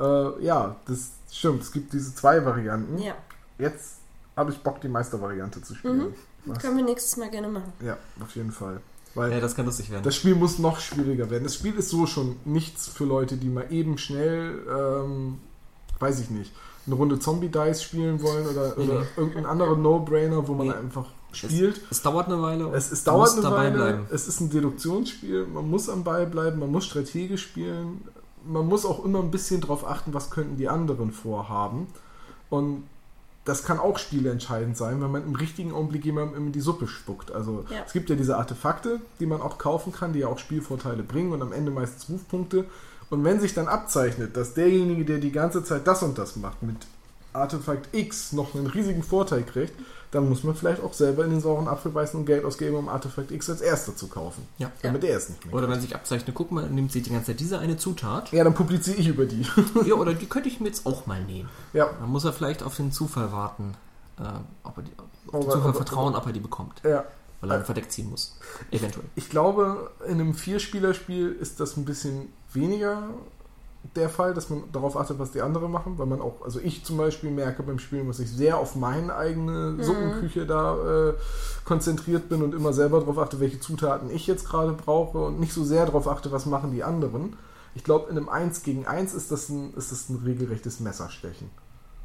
[0.00, 1.62] Äh, ja, das stimmt.
[1.62, 2.98] Es gibt diese zwei Varianten.
[2.98, 3.14] Ja,
[3.58, 3.96] Jetzt
[4.36, 6.14] habe ich Bock, die Meistervariante zu spielen.
[6.46, 6.58] Was?
[6.58, 7.72] können wir nächstes Mal gerne machen.
[7.84, 8.80] Ja, auf jeden Fall.
[9.14, 10.02] Weil Ja, das kann lustig werden.
[10.04, 11.44] das Spiel muss noch schwieriger werden.
[11.44, 15.38] Das Spiel ist so schon nichts für Leute, die mal eben schnell, ähm,
[15.98, 16.52] weiß ich nicht,
[16.86, 19.06] eine Runde Zombie-Dice spielen wollen oder, oder Mhm.
[19.16, 20.72] irgendeinen anderen No-Brainer, wo man Nee.
[20.72, 21.80] einfach spielt.
[21.90, 22.70] Es dauert eine Weile.
[22.72, 23.72] Es, es dauert eine dabei Weile.
[23.74, 24.06] bleiben.
[24.10, 25.46] Es ist ein Deduktionsspiel.
[25.46, 26.58] Man muss am Ball bleiben.
[26.60, 28.08] Man muss strategisch spielen.
[28.46, 31.86] Man muss auch immer ein bisschen drauf achten, was könnten die anderen vorhaben.
[32.48, 32.84] Und
[33.44, 37.32] das kann auch spielentscheidend sein, wenn man im richtigen Augenblick jemandem in die Suppe spuckt.
[37.32, 37.78] Also Ja.
[37.86, 41.32] es gibt ja diese Artefakte, die man auch kaufen kann, die ja auch Spielvorteile bringen
[41.32, 42.66] und am Ende meistens Rufpunkte.
[43.08, 46.62] Und wenn sich dann abzeichnet, dass derjenige, der die ganze Zeit das und das macht,
[46.62, 46.76] mit
[47.32, 49.72] Artefakt X noch einen riesigen Vorteil kriegt,
[50.12, 52.88] dann muss man vielleicht auch selber in den sauren Apfel beißen und Geld ausgeben, um
[52.88, 54.46] Artefakt X als erster zu kaufen.
[54.58, 54.70] Ja.
[54.82, 55.54] Damit er es nicht mehr.
[55.54, 58.32] Oder wenn sich abzeichnet, guck mal, nimmt sie die ganze Zeit diese eine Zutat.
[58.32, 59.46] Ja, dann publiziere ich über die.
[59.86, 61.48] ja, oder die könnte ich mir jetzt auch mal nehmen.
[61.72, 63.74] ja, Dann muss er vielleicht auf den Zufall warten,
[64.18, 64.22] äh,
[64.64, 66.80] ob er die, auf den Aber- Zufall aber- vertrauen, ob er die bekommt.
[66.84, 67.04] ja.
[67.42, 68.36] Weil er ein Verdeck ziehen muss.
[68.70, 69.06] Eventuell.
[69.14, 73.04] Ich glaube, in einem Vierspielerspiel ist das ein bisschen weniger
[73.96, 76.84] der Fall, dass man darauf achtet, was die anderen machen, weil man auch, also ich
[76.84, 81.14] zum Beispiel merke beim Spielen, dass ich sehr auf meine eigene Suppenküche da äh,
[81.64, 85.52] konzentriert bin und immer selber darauf achte, welche Zutaten ich jetzt gerade brauche und nicht
[85.52, 87.36] so sehr darauf achte, was machen die anderen.
[87.74, 91.50] Ich glaube, in einem 1 gegen 1 ist das ein, ist das ein regelrechtes Messerstechen.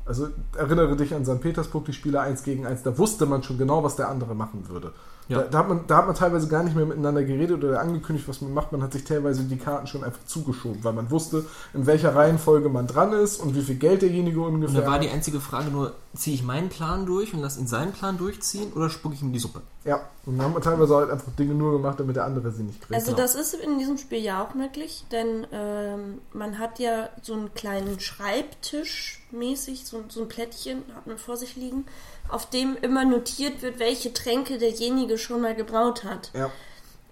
[0.06, 1.42] Also erinnere dich an St.
[1.42, 4.70] Petersburg, die Spiele 1 gegen 1, da wusste man schon genau, was der andere machen
[4.70, 4.94] würde.
[5.28, 5.40] Ja.
[5.40, 8.28] Da, da, hat man, da hat man teilweise gar nicht mehr miteinander geredet oder angekündigt,
[8.28, 8.72] was man macht.
[8.72, 12.70] Man hat sich teilweise die Karten schon einfach zugeschoben, weil man wusste, in welcher Reihenfolge
[12.70, 15.72] man dran ist und wie viel Geld derjenige Und ungefähr da war die einzige Frage
[15.72, 19.22] nur, ziehe ich meinen Plan durch und lasse ihn seinen Plan durchziehen oder spucke ich
[19.22, 19.62] ihm die Suppe?
[19.84, 22.64] Ja, und dann haben wir teilweise halt einfach Dinge nur gemacht, damit der andere sie
[22.64, 22.94] nicht kriegt.
[22.94, 23.18] Also genau.
[23.18, 27.54] das ist in diesem Spiel ja auch möglich, denn ähm, man hat ja so einen
[27.54, 31.86] kleinen Schreibtisch mäßig, so, so ein Plättchen hat man vor sich liegen,
[32.30, 36.32] auf dem immer notiert wird, welche Tränke derjenige schon mal gebraut hat.
[36.34, 36.52] ja,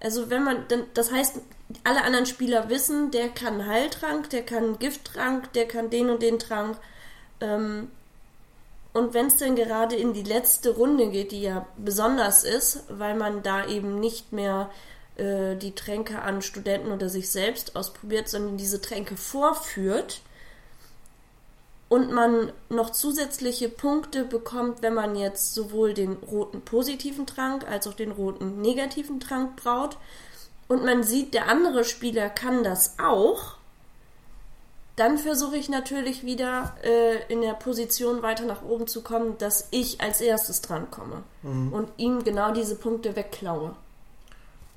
[0.01, 1.37] Also wenn man, dann, das heißt,
[1.83, 6.39] alle anderen Spieler wissen, der kann Heiltrank, der kann Gifttrank, der kann den und den
[6.39, 6.77] Trank.
[7.41, 7.89] Ähm,
[8.93, 13.15] und wenn es dann gerade in die letzte Runde geht, die ja besonders ist, weil
[13.15, 14.69] man da eben nicht mehr
[15.15, 20.21] äh, die Tränke an Studenten oder sich selbst ausprobiert, sondern diese Tränke vorführt
[21.93, 27.85] und man noch zusätzliche Punkte bekommt, wenn man jetzt sowohl den roten positiven Trank als
[27.85, 29.97] auch den roten negativen Trank braut.
[30.67, 33.57] Und man sieht, der andere Spieler kann das auch,
[34.95, 39.67] dann versuche ich natürlich wieder äh, in der Position weiter nach oben zu kommen, dass
[39.69, 43.75] ich als erstes dran komme und ihm genau diese Punkte wegklaue.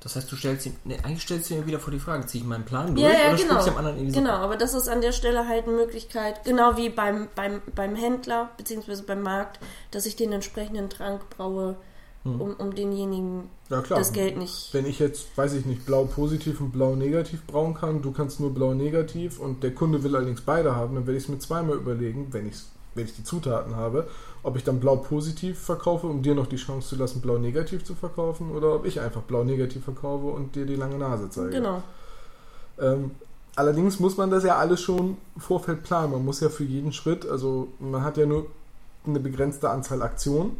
[0.07, 2.41] Das heißt, du stellst ihm, nee, eigentlich stellst du ihm wieder vor die Frage, ziehe
[2.41, 3.65] ich meinen Plan durch Ja, ja, oder genau.
[3.65, 4.11] dem anderen Suppe?
[4.13, 7.93] Genau, aber das ist an der Stelle halt eine Möglichkeit, genau wie beim, beim, beim
[7.93, 9.01] Händler bzw.
[9.05, 9.59] beim Markt,
[9.91, 11.75] dass ich den entsprechenden Trank braue,
[12.23, 13.99] um, um denjenigen ja klar.
[13.99, 14.73] das Geld nicht.
[14.73, 18.39] Wenn ich jetzt, weiß ich nicht, blau positiv und blau negativ brauen kann, du kannst
[18.39, 21.39] nur blau negativ und der Kunde will allerdings beide haben, dann werde ich es mir
[21.39, 22.49] zweimal überlegen, wenn,
[22.95, 24.07] wenn ich die Zutaten habe,
[24.43, 27.83] ob ich dann blau positiv verkaufe, um dir noch die Chance zu lassen, blau negativ
[27.83, 31.49] zu verkaufen, oder ob ich einfach blau negativ verkaufe und dir die lange Nase zeige.
[31.49, 31.83] Genau.
[32.79, 33.11] Ähm,
[33.55, 36.11] allerdings muss man das ja alles schon im Vorfeld planen.
[36.11, 38.47] Man muss ja für jeden Schritt, also man hat ja nur
[39.05, 40.57] eine begrenzte Anzahl Aktionen,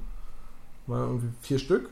[0.85, 1.89] mal irgendwie vier Stück.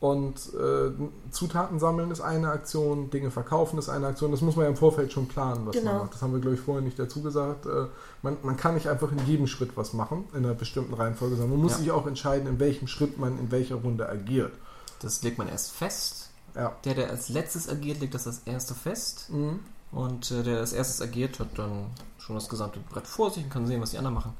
[0.00, 0.92] Und äh,
[1.30, 4.30] Zutaten sammeln ist eine Aktion, Dinge verkaufen ist eine Aktion.
[4.30, 5.92] Das muss man ja im Vorfeld schon planen, was Genau.
[5.92, 6.14] man macht.
[6.14, 7.66] Das haben wir, glaube ich, vorher nicht dazu gesagt.
[7.66, 7.86] Äh,
[8.22, 11.52] man, man kann nicht einfach in jedem Schritt was machen, in einer bestimmten Reihenfolge, sondern
[11.52, 11.78] man muss Ja.
[11.78, 14.52] sich auch entscheiden, in welchem Schritt man in welcher Runde agiert.
[15.02, 16.30] Das legt man erst fest.
[16.56, 16.72] Ja.
[16.84, 19.28] Der, der als letztes agiert, legt das als erste fest.
[19.30, 19.60] Mhm.
[19.92, 21.86] Und äh, der als erstes agiert, hat dann
[22.18, 24.32] schon das gesamte Brett vor sich und kann sehen, was die anderen machen.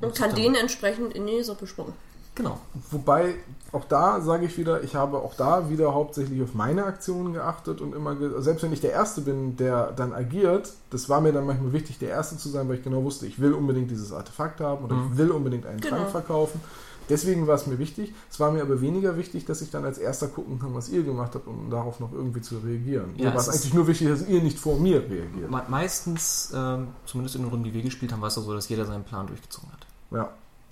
[0.00, 1.94] Und kann dann- den entsprechend in die Suppe spucken.
[2.38, 2.58] Genau.
[2.92, 3.34] Wobei,
[3.72, 7.80] auch da sage ich wieder, ich habe auch da wieder hauptsächlich auf meine Aktionen geachtet
[7.80, 11.32] und immer, ge selbst wenn ich der Erste bin, der dann agiert, das war mir
[11.32, 14.12] dann manchmal wichtig, der Erste zu sein, weil ich genau wusste, ich will unbedingt dieses
[14.12, 15.08] Artefakt haben oder Mhm.
[15.12, 15.96] ich will unbedingt einen Genau.
[15.96, 16.60] Trank verkaufen.
[17.08, 18.14] Deswegen war es mir wichtig.
[18.30, 21.02] Es war mir aber weniger wichtig, dass ich dann als Erster gucken kann, was ihr
[21.02, 23.14] gemacht habt, um darauf noch irgendwie zu reagieren.
[23.16, 25.50] Ja, mir war es es eigentlich nur wichtig, dass ihr nicht vor mir reagiert.
[25.50, 28.68] Me meistens, ähm, zumindest in den Runden, die wir gespielt haben, war es so, dass
[28.68, 29.86] jeder seinen Plan durchgezogen hat.
[30.12, 30.28] Ja.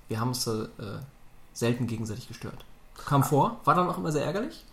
[0.09, 0.67] Wir haben uns äh,
[1.57, 2.65] selten gegenseitig gestört.
[3.07, 4.65] Kam vor, war dann auch immer sehr ärgerlich.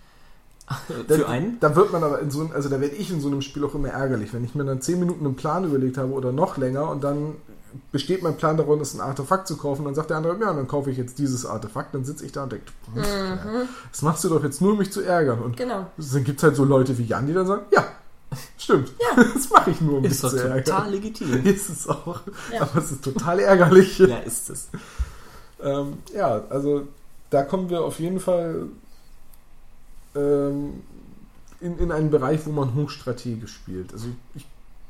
[0.88, 1.60] Für Da- einen.
[1.60, 3.64] Da wird man aber in so einem, also da werde ich in so einem Spiel
[3.66, 6.58] auch immer ärgerlich, wenn ich mir dann 10 Minuten einen Plan überlegt habe oder noch
[6.58, 7.36] länger und dann
[7.92, 10.68] besteht mein Plan darin, ist ein Artefakt zu kaufen, dann sagt der andere, ja, dann
[10.68, 12.66] kaufe ich jetzt dieses Artefakt, dann sitze ich da und denke,
[13.92, 15.40] das machst du doch jetzt nur, um mich zu ärgern.
[15.42, 15.88] Und Genau.
[15.98, 17.84] dann gibt es halt so Leute wie Jan, die dann sagen, ja,
[18.58, 19.24] stimmt, Ja.
[19.34, 20.64] das mache ich nur, um Ist doch zu ärgern.
[20.64, 21.34] total legitim.
[21.46, 22.22] Ist es auch,
[22.54, 22.62] Ja.
[22.62, 23.98] aber es ist total ärgerlich.
[24.00, 24.70] ja, ist es.
[25.64, 26.88] Ähm, ja, also
[27.30, 28.68] da kommen wir auf jeden Fall
[30.16, 30.84] ähm,
[31.60, 33.94] in, in einen Bereich, wo man hochstrategisch spielt.
[33.94, 34.46] Also ich,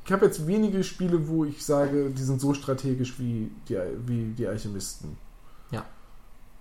[0.06, 4.34] ich habe jetzt wenige Spiele, wo ich sage, die sind so strategisch wie die, wie
[4.34, 5.18] die Alchemisten.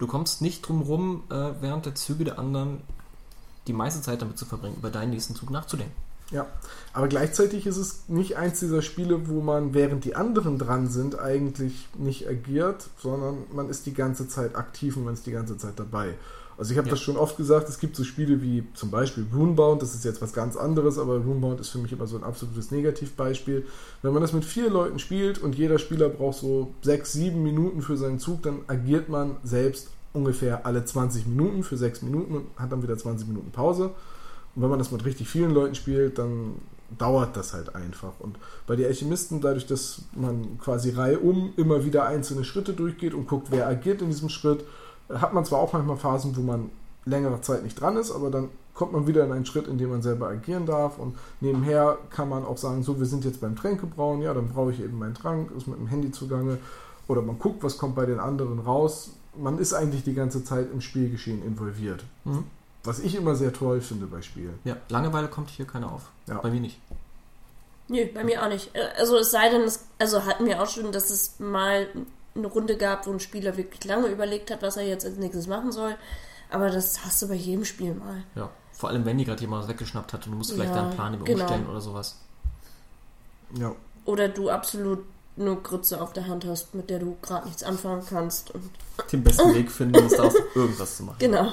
[0.02, 2.80] Du kommst nicht drum rum, äh, während der Züge der anderen
[3.68, 5.94] die meiste Zeit damit zu verbringen, über deinen nächsten Zug nachzudenken.
[6.32, 6.46] Ja,
[6.94, 11.18] aber gleichzeitig ist es nicht eins dieser Spiele, wo man, während die anderen dran sind,
[11.18, 15.58] eigentlich nicht agiert, sondern man ist die ganze Zeit aktiv und man ist die ganze
[15.58, 16.14] Zeit dabei.
[16.58, 16.92] Also ich habe Ja.
[16.92, 20.20] das schon oft gesagt, es gibt so Spiele wie zum Beispiel Runebound, das ist jetzt
[20.22, 23.66] was ganz anderes, aber Runebound ist für mich immer so ein absolutes Negativbeispiel.
[24.02, 27.82] Wenn man das mit vier Leuten spielt und jeder Spieler braucht so sechs, sieben Minuten
[27.82, 32.46] für seinen Zug, dann agiert man selbst ungefähr alle 20 Minuten für sechs Minuten und
[32.56, 33.90] hat dann wieder 20 Minuten Pause.
[34.54, 36.56] Und wenn man das mit richtig vielen Leuten spielt, dann
[36.98, 38.12] dauert das halt einfach.
[38.18, 43.26] Und bei den Alchemisten, dadurch, dass man quasi reihum immer wieder einzelne Schritte durchgeht und
[43.26, 44.64] guckt, wer agiert in diesem Schritt,
[45.08, 46.70] hat man zwar auch manchmal Phasen, wo man
[47.04, 49.90] längere Zeit nicht dran ist, aber dann kommt man wieder in einen Schritt, in dem
[49.90, 50.98] man selber agieren darf.
[50.98, 54.72] Und nebenher kann man auch sagen, so, wir sind jetzt beim Tränkebrauen, ja, dann brauche
[54.72, 56.58] ich eben meinen Trank, ist mit dem Handy zugange.
[57.08, 59.10] Oder man guckt, was kommt bei den anderen raus.
[59.36, 62.04] Man ist eigentlich die ganze Zeit im Spielgeschehen involviert.
[62.24, 62.44] Mhm.
[62.84, 64.58] Was ich immer sehr toll finde bei Spielen.
[64.64, 66.02] Ja, Langeweile kommt hier keiner auf.
[66.26, 66.38] Ja.
[66.40, 66.78] Bei mir nicht.
[67.88, 68.74] Nö, bei mir auch nicht.
[68.74, 71.86] Äh, Also es sei denn, es, also hatten wir auch schon, dass es mal
[72.34, 75.46] eine Runde gab, wo ein Spieler wirklich lange überlegt hat, was er jetzt als nächstes
[75.46, 75.94] machen soll.
[76.50, 78.22] Aber das hast du bei jedem Spiel mal.
[78.34, 78.50] Ja.
[78.72, 80.94] Vor allem, wenn die gerade jemand was weggeschnappt hat und du musst vielleicht Ja, deinen
[80.94, 81.40] Plan eben genau.
[81.44, 82.16] umstellen oder sowas.
[83.54, 83.74] Ja.
[84.06, 85.04] Oder du absolut
[85.36, 88.50] nur Grütze auf der Hand hast, mit der du gerade nichts anfangen kannst.
[88.50, 88.70] Und
[89.12, 91.16] Den besten Weg finden, um daraus irgendwas zu machen.
[91.20, 91.52] genau.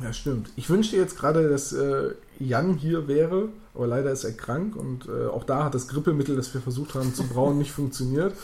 [0.00, 0.50] Ja, stimmt.
[0.56, 5.06] Ich wünschte jetzt gerade, dass äh, Jan hier wäre, aber leider ist er krank und
[5.06, 8.34] äh, auch da hat das Grippemittel, das wir versucht haben zu brauen, nicht funktioniert.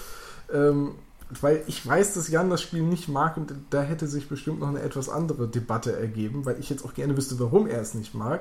[0.52, 0.92] Ähm,
[1.40, 4.68] weil ich weiß, dass Jan das Spiel nicht mag und da hätte sich bestimmt noch
[4.68, 8.14] eine etwas andere Debatte ergeben, weil ich jetzt auch gerne wüsste, warum er es nicht
[8.14, 8.40] mag.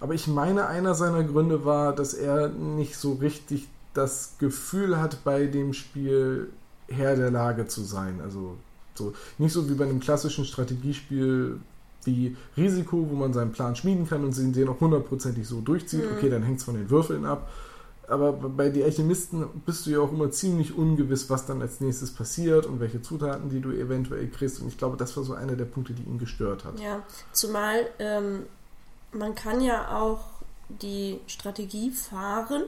[0.00, 5.24] Aber ich meine, einer seiner Gründe war, dass er nicht so richtig das Gefühl hat,
[5.24, 6.50] bei dem Spiel
[6.88, 8.20] Herr der Lage zu sein.
[8.22, 8.56] Also
[8.94, 11.58] so nicht so wie bei einem klassischen Strategiespiel
[12.06, 16.04] wie Risiko, wo man seinen Plan schmieden kann und den den auch hundertprozentig so durchzieht.
[16.04, 16.16] Mhm.
[16.16, 17.50] Okay, dann hängt es von den Würfeln ab.
[18.08, 22.14] Aber bei die Alchemisten bist du ja auch immer ziemlich ungewiss, was dann als nächstes
[22.14, 24.60] passiert und welche Zutaten, die du eventuell kriegst.
[24.60, 26.78] Und ich glaube, das war so einer der Punkte, die ihn gestört hat.
[26.78, 27.02] Ja,
[27.32, 28.44] zumal ähm,
[29.12, 30.20] man kann ja auch
[30.68, 32.64] die Strategie fahren,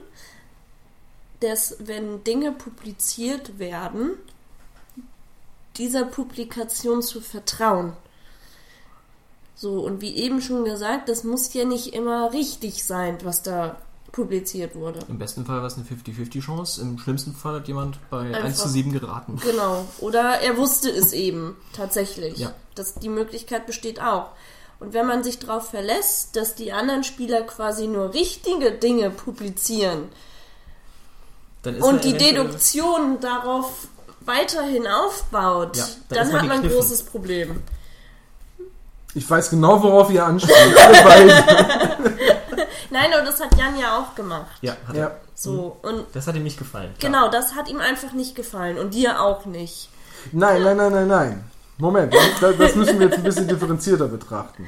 [1.39, 4.11] dass wenn Dinge publiziert werden,
[5.77, 7.93] dieser Publikation zu vertrauen.
[9.59, 13.75] So, und wie eben schon gesagt, das muss ja nicht immer richtig sein, was da
[14.13, 14.99] publiziert wurde.
[15.09, 16.81] Im besten Fall war es eine 50-50 Chance.
[16.81, 18.45] Im schlimmsten Fall hat jemand bei Einfach.
[18.45, 19.37] 1 zu 7 geraten.
[19.43, 19.85] Genau.
[19.99, 22.37] Oder er wusste es eben tatsächlich.
[22.37, 22.53] Ja.
[22.73, 24.29] Das, die Möglichkeit besteht auch.
[24.79, 30.07] Und wenn man sich darauf verlässt, dass die anderen Spieler quasi nur richtige Dinge publizieren
[31.63, 33.89] Dann ist und die Deduktion darauf
[34.21, 37.61] weiterhin aufbaut, Ja, da dann man hat man ein großes Problem.
[39.15, 40.55] Ich weiß genau, worauf ihr anspielt.
[42.91, 44.57] Nein, und das hat Jan ja auch gemacht.
[44.61, 45.03] Ja, hat ja.
[45.05, 45.19] er.
[45.35, 46.93] So, und Das hat ihm nicht gefallen.
[46.97, 47.11] klar.
[47.11, 49.89] genau, das hat ihm einfach nicht gefallen und dir auch nicht.
[50.31, 51.43] Nein, nein, nein, nein, nein.
[51.77, 54.67] Moment, das das müssen wir jetzt ein bisschen differenzierter betrachten.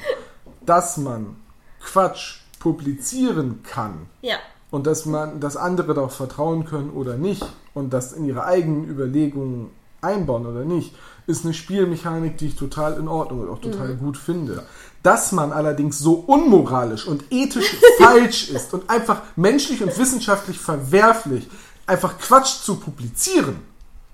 [0.66, 1.36] Dass man
[1.84, 4.38] Quatsch publizieren kann Ja,
[4.70, 8.88] und dass man, dass andere darauf vertrauen können oder nicht und das in ihre eigenen
[8.88, 10.96] Überlegungen einbauen oder nicht,
[11.28, 14.64] ist eine Spielmechanik, die ich total in Ordnung und auch total gut finde.
[15.04, 21.48] Dass man allerdings so unmoralisch und ethisch falsch ist und einfach menschlich und wissenschaftlich verwerflich,
[21.88, 23.60] einfach Quatsch zu publizieren,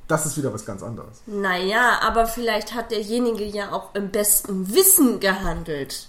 [0.08, 1.22] das ist wieder was ganz anderes.
[1.26, 6.08] naja, aber vielleicht hat derjenige ja auch im besten Wissen gehandelt.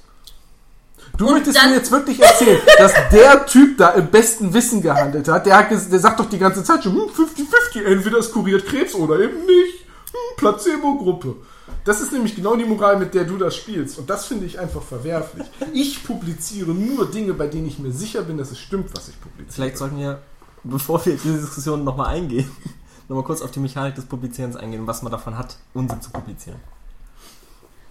[1.16, 5.28] Du Und möchtest mir jetzt wirklich erzählen, dass der Typ da im besten Wissen gehandelt
[5.28, 5.46] hat.
[5.46, 8.94] Der, hat der sagt doch die ganze Zeit schon, hm, 50-50, entweder es kuriert Krebs
[8.94, 9.77] oder eben nicht.
[10.18, 11.36] Hm, Placebo-Gruppe.
[11.84, 13.98] Das ist nämlich genau die Moral, mit der du das spielst.
[13.98, 15.46] Und das finde ich einfach verwerflich.
[15.72, 19.20] Ich publiziere nur Dinge, bei denen ich mir sicher bin, dass es stimmt, was ich
[19.20, 19.52] publiziere.
[19.52, 20.20] Vielleicht sollten wir,
[20.64, 22.50] bevor wir diese Diskussion nochmal eingehen,
[23.08, 26.60] nochmal kurz auf die Mechanik des Publizierens eingehen, was man davon hat, Unsinn zu publizieren.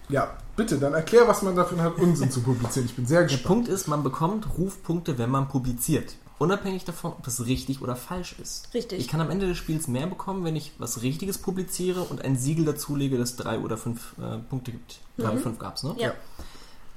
[0.09, 2.85] Ja, bitte, dann erklär, was man davon hat, Unsinn zu publizieren.
[2.87, 3.45] Ich bin sehr Der gespannt.
[3.45, 6.15] Punkt ist, man bekommt Rufpunkte, wenn man publiziert.
[6.39, 8.71] Unabhängig davon, ob das richtig oder falsch ist.
[8.73, 8.99] Richtig.
[8.99, 12.37] Ich kann am Ende des Spiels mehr bekommen, wenn ich was Richtiges publiziere und ein
[12.37, 14.99] Siegel dazulege, das drei oder fünf äh, Punkte gibt.
[15.17, 15.95] Drei oder fünf gab's, ne?
[15.97, 16.13] Ja.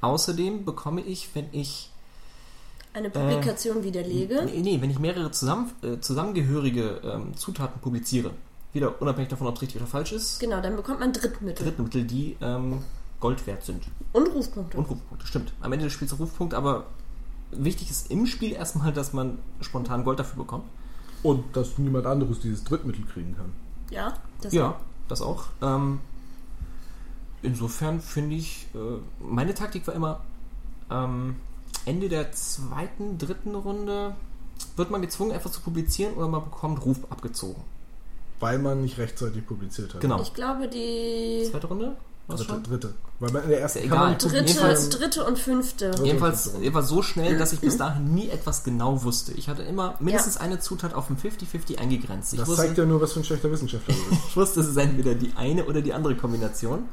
[0.03, 1.91] Außerdem bekomme ich, wenn ich
[2.93, 4.43] Eine Publikation widerlege.
[4.45, 8.33] Nee, nee, wenn ich mehrere zusammen, äh, zusammengehörige ähm, Zutaten publiziere,
[8.75, 12.05] wieder unabhängig davon, ob es richtig oder falsch ist, Genau, dann bekommt man Drittmittel Drittmittel,
[12.05, 12.83] die ähm,
[13.21, 13.85] Gold wert sind.
[14.13, 14.77] und Rufpunkte.
[14.77, 15.53] Und Rufpunkte, stimmt.
[15.61, 16.87] Am Ende des Spiels Rufpunkt, aber
[17.51, 20.65] wichtig ist im Spiel erstmal, dass man spontan Gold dafür bekommt.
[21.23, 23.53] Und dass niemand anderes dieses Drittmittel kriegen kann.
[23.91, 25.47] Ja, das Ja, das auch.
[25.61, 26.01] Ähm,
[27.43, 28.79] insofern finde ich, äh,
[29.23, 30.21] meine Taktik war immer,
[30.91, 31.37] ähm,
[31.85, 34.15] Ende der zweiten, dritten Runde
[34.77, 37.63] wird man gezwungen, etwas zu publizieren oder man bekommt Ruf abgezogen.
[38.39, 40.01] Weil man nicht rechtzeitig publiziert hat.
[40.01, 40.21] Genau.
[40.23, 41.97] Ich glaube, die Zweite Runde?
[42.33, 42.63] Was Dritte, schon?
[42.63, 42.95] dritte.
[43.19, 44.17] Weil man in der ersten Ist ja egal.
[44.19, 45.91] dritte, Jedenfalls- dritte und fünfte.
[46.03, 49.33] Jedenfalls jedenfalls so schnell, dass ich bis dahin nie etwas genau wusste.
[49.33, 50.41] Ich hatte immer mindestens Ja.
[50.43, 52.33] eine Zutat auf dem 50-50 eingegrenzt.
[52.33, 54.23] Ich Das wusste, zeigt ja nur, was für ein schlechter Wissenschaftler du bist.
[54.29, 56.89] ich wusste, es ist entweder die eine oder die andere Kombination.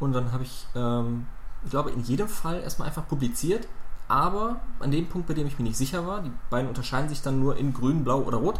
[0.00, 1.26] Und dann habe ich, ähm,
[1.64, 3.68] ich glaube, in jedem Fall erstmal einfach publiziert.
[4.08, 7.22] Aber an dem Punkt, bei dem ich mir nicht sicher war, die beiden unterscheiden sich
[7.22, 8.58] dann nur in grün, blau oder rot,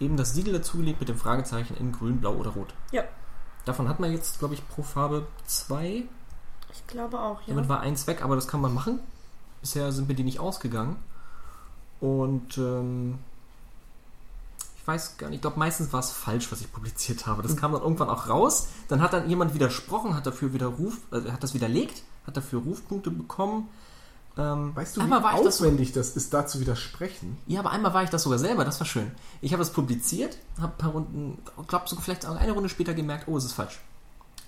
[0.00, 2.68] eben das Siegel dazugelegt mit dem Fragezeichen in grün, blau oder rot.
[2.92, 3.02] Ja,
[3.64, 6.04] Davon hat man jetzt, glaube ich, pro Farbe zwei.
[6.72, 7.54] ich glaube auch, ja.
[7.54, 9.00] Damit war eins weg, aber das kann man machen.
[9.60, 10.96] Bisher sind mir die nicht ausgegangen.
[12.00, 13.18] Und ähm,
[14.76, 17.42] ich weiß gar nicht, ich glaube meistens war es falsch, was ich publiziert habe.
[17.42, 18.68] Das kam dann irgendwann auch raus.
[18.88, 22.60] Dann hat dann jemand widersprochen, hat dafür wieder Ruf, äh, hat das widerlegt, hat dafür
[22.60, 23.68] Rufpunkte bekommen.
[24.38, 25.10] Ähm, Weißt du, wie ich
[25.44, 27.36] das, aufwendig das ist, da zu widersprechen?
[27.46, 29.10] ja, aber einmal war ich das sogar selber, das war schön.
[29.40, 32.68] Ich habe es publiziert, habe ein paar Runden, ich glaube sogar vielleicht auch eine Runde
[32.68, 33.80] später gemerkt, oh, es ist falsch.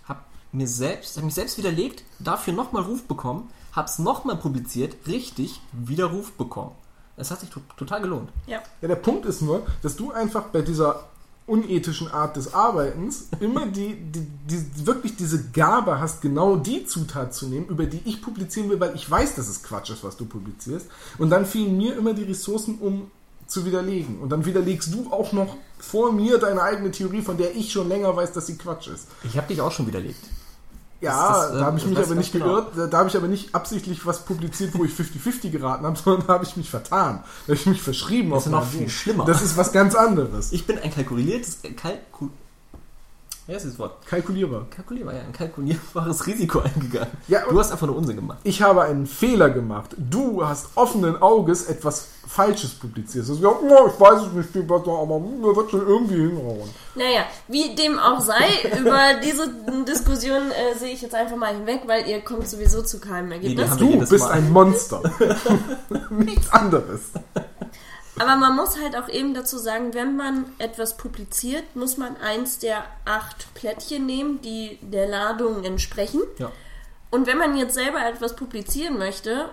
[0.06, 5.60] Hab mir selbst, hab mich selbst widerlegt, dafür nochmal Ruf bekommen, hab's nochmal publiziert, richtig,
[5.72, 6.72] wieder Ruf bekommen.
[7.16, 8.30] Es hat sich to total gelohnt.
[8.46, 8.60] ja.
[8.80, 11.04] Ja, der Punkt ist nur, dass du einfach bei dieser
[11.50, 17.34] unethischen Art des Arbeitens immer die, die, die wirklich diese Gabe hast, genau die Zutat
[17.34, 20.16] zu nehmen, über die ich publizieren will, weil ich weiß, dass es Quatsch ist, was
[20.16, 20.86] du publizierst.
[21.18, 23.10] Und dann fehlen mir immer die Ressourcen, um
[23.46, 24.20] zu widerlegen.
[24.20, 27.88] Und dann widerlegst du auch noch vor mir deine eigene Theorie, von der ich schon
[27.88, 29.08] länger weiß, dass sie Quatsch ist.
[29.24, 30.24] Ich habe dich auch schon widerlegt.
[31.00, 32.72] Ja, Das- da habe ich äh, mich aber nicht geirrt.
[32.76, 36.26] Da, da habe ich aber nicht absichtlich was publiziert, wo ich 50-50 geraten habe, sondern
[36.26, 37.20] da habe ich mich vertan.
[37.46, 38.90] Da habe ich mich verschrieben Das auf ist noch viel Buch.
[38.90, 39.24] schlimmer.
[39.24, 40.52] Das ist was ganz anderes.
[40.52, 42.28] Ich bin ein kalkuliertes, äh, kalkul...
[43.50, 44.06] Ja, ist das Wort.
[44.06, 44.66] Kalkulierbar.
[44.70, 47.10] Kalkulierbar, ja, ein kalkulierbares Risiko eingegangen.
[47.26, 48.38] Ja, du hast einfach nur Unsinn gemacht.
[48.44, 49.90] Ich habe einen Fehler gemacht.
[49.98, 53.28] Du hast offenen Auges etwas Falsches publiziert.
[53.28, 56.70] Also, ja, oh, ich weiß es nicht, aber mir wird schon irgendwie hinhauen.
[56.94, 58.46] Naja, wie dem auch sei,
[58.78, 59.52] über diese
[59.84, 63.80] Diskussion äh, sehe ich jetzt einfach mal hinweg, weil ihr kommt sowieso zu keinem Ergebnis.
[63.80, 64.30] wir Du bist Mal.
[64.30, 65.02] ein Monster.
[66.10, 67.00] Nichts anderes.
[68.20, 72.58] Aber man muss halt auch eben dazu sagen, wenn man etwas publiziert, muss man eins
[72.58, 76.20] der acht Plättchen nehmen, die der Ladung entsprechen.
[76.36, 76.52] Ja.
[77.10, 79.48] Und wenn man jetzt selber etwas publizieren möchte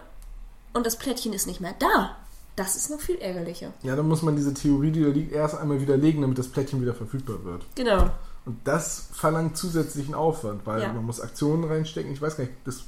[0.74, 2.18] und das Plättchen ist nicht mehr da,
[2.57, 3.72] das ist noch viel ärgerlicher.
[3.84, 6.82] Ja, dann muss man diese Theorie, die da liegt, erst einmal widerlegen, damit das Plättchen
[6.82, 7.63] wieder verfügbar wird.
[7.76, 8.09] Genau.
[8.45, 10.91] Und das verlangt zusätzlichen Aufwand, weil Ja.
[10.91, 12.11] man muss Aktionen reinstecken.
[12.11, 12.82] Ich weiß gar nicht, das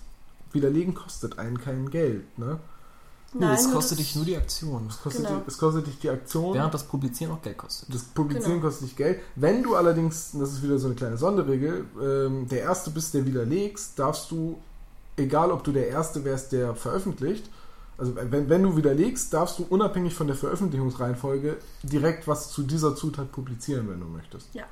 [0.51, 2.37] Widerlegen kostet einen kein Geld.
[2.37, 2.59] Ne?
[3.33, 4.87] Nee, es kostet dich nur die Aktion.
[4.89, 5.39] Es, kostet Genau.
[5.39, 6.53] die, es kostet dich die Aktion.
[6.55, 7.93] Während das Publizieren auch Geld kostet.
[7.93, 8.65] Das Publizieren Genau.
[8.65, 9.19] kostet dich Geld.
[9.35, 13.25] Wenn du allerdings, das ist wieder so eine kleine Sonderregel, ähm, der Erste bist, der
[13.25, 14.57] widerlegst, darfst du,
[15.15, 17.49] egal ob du der Erste wärst, der veröffentlicht,
[17.99, 22.95] also wenn, wenn du widerlegst, darfst du unabhängig von der Veröffentlichungsreihenfolge direkt was zu dieser
[22.95, 24.47] Zutat publizieren, wenn du möchtest.
[24.53, 24.63] Ja.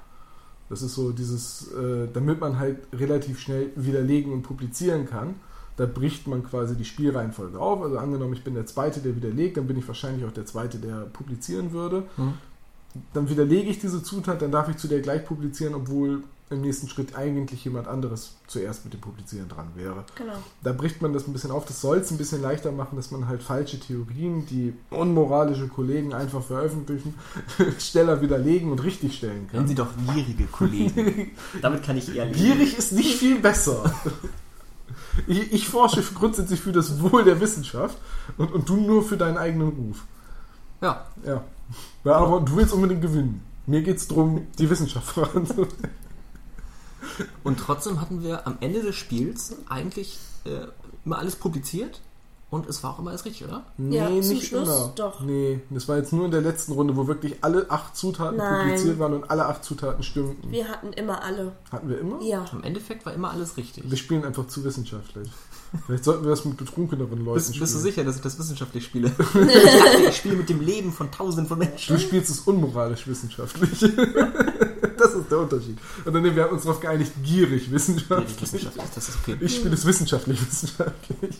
[0.70, 5.36] Das ist so dieses, äh, damit man halt relativ schnell widerlegen und publizieren kann.
[5.78, 7.82] Da bricht man quasi die Spielreihenfolge auf.
[7.82, 10.78] Also angenommen, ich bin der Zweite, der widerlegt, dann bin ich wahrscheinlich auch der Zweite,
[10.80, 12.04] der publizieren würde.
[12.16, 12.34] Hm.
[13.14, 16.88] Dann widerlege ich diese Zutat, dann darf ich zu der gleich publizieren, obwohl im nächsten
[16.88, 20.06] Schritt eigentlich jemand anderes zuerst mit dem Publizieren dran wäre.
[20.16, 20.38] Genau.
[20.64, 21.66] Da bricht man das ein bisschen auf.
[21.66, 26.14] Das soll es ein bisschen leichter machen, dass man halt falsche Theorien, die unmoralische Kollegen
[26.14, 27.16] einfach veröffentlichen,
[27.80, 29.68] schneller widerlegen und richtigstellen Nennen kann.
[29.68, 31.32] Sie doch gierige Kollegen.
[31.62, 32.38] Damit kann ich eher leben.
[32.38, 33.94] Gierig ist nicht viel besser.
[35.26, 37.98] Ich, ich forsche grundsätzlich für das Wohl der Wissenschaft
[38.38, 40.04] und, und du nur für deinen eigenen Ruf.
[40.82, 41.44] Ja, Ja.
[42.04, 43.44] ja aber du willst unbedingt gewinnen.
[43.66, 45.92] Mir geht es darum, die Wissenschaft voranzubringen.
[47.44, 50.68] und trotzdem hatten wir am Ende des Spiels eigentlich äh,
[51.04, 52.02] immer alles publiziert
[52.50, 53.66] und es war auch immer alles richtig, oder?
[53.78, 54.92] Nee, Ja, zum nicht Schluss immer.
[54.96, 55.20] doch.
[55.22, 58.64] Nee, das war jetzt nur in der letzten Runde, wo wirklich alle acht Zutaten Nein.
[58.70, 60.50] publiziert waren und alle acht Zutaten stimmten.
[60.52, 61.52] Wir hatten immer alle.
[61.72, 62.22] Hatten wir immer?
[62.22, 62.46] Ja.
[62.54, 63.90] Im Endeffekt war immer alles richtig.
[63.90, 65.30] Wir spielen einfach zu wissenschaftlich.
[65.86, 67.60] Vielleicht sollten wir das mit betrunkeneren Leuten Bist, spielen.
[67.60, 69.08] bist du sicher, dass ich das wissenschaftlich spiele?
[69.10, 71.94] ich dachte, ich spiele mit dem Leben von tausenden von Menschen.
[71.98, 73.78] Du spielst es unmoralisch wissenschaftlich.
[74.98, 75.78] das ist der Unterschied.
[76.06, 78.42] Und dann, wir haben uns darauf geeinigt, gierig wissenschaftlich.
[78.42, 79.36] Wissenschaftlich, das ist okay.
[79.42, 81.36] Ich spiele es wissenschaftlich wissenschaftlich.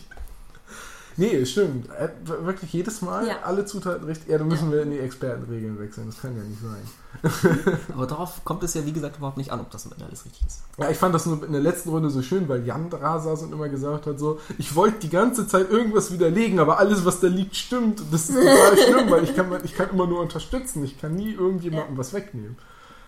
[1.18, 1.88] Nee, stimmt.
[1.90, 2.08] Äh,
[2.46, 3.34] Wirklich jedes Mal Ja.
[3.44, 4.28] alle Zutaten richtig.
[4.28, 4.76] Ja, dann müssen Ja.
[4.76, 6.06] wir in die Expertenregeln wechseln.
[6.06, 7.78] Das kann ja nicht sein.
[7.94, 10.24] Aber darauf kommt es ja, wie gesagt, überhaupt nicht an, ob das am Ende alles
[10.24, 10.62] richtig ist.
[10.78, 13.42] Ja, ich fand das nur in der letzten Runde so schön, weil Jan da saß
[13.42, 17.18] und immer gesagt hat so, ich wollte die ganze Zeit irgendwas widerlegen, aber alles, was
[17.20, 18.00] da liegt, stimmt.
[18.00, 20.84] Und das ist total schlimm, weil ich kann, ich kann immer nur unterstützen.
[20.84, 22.56] Ich kann nie irgendjemandem was wegnehmen.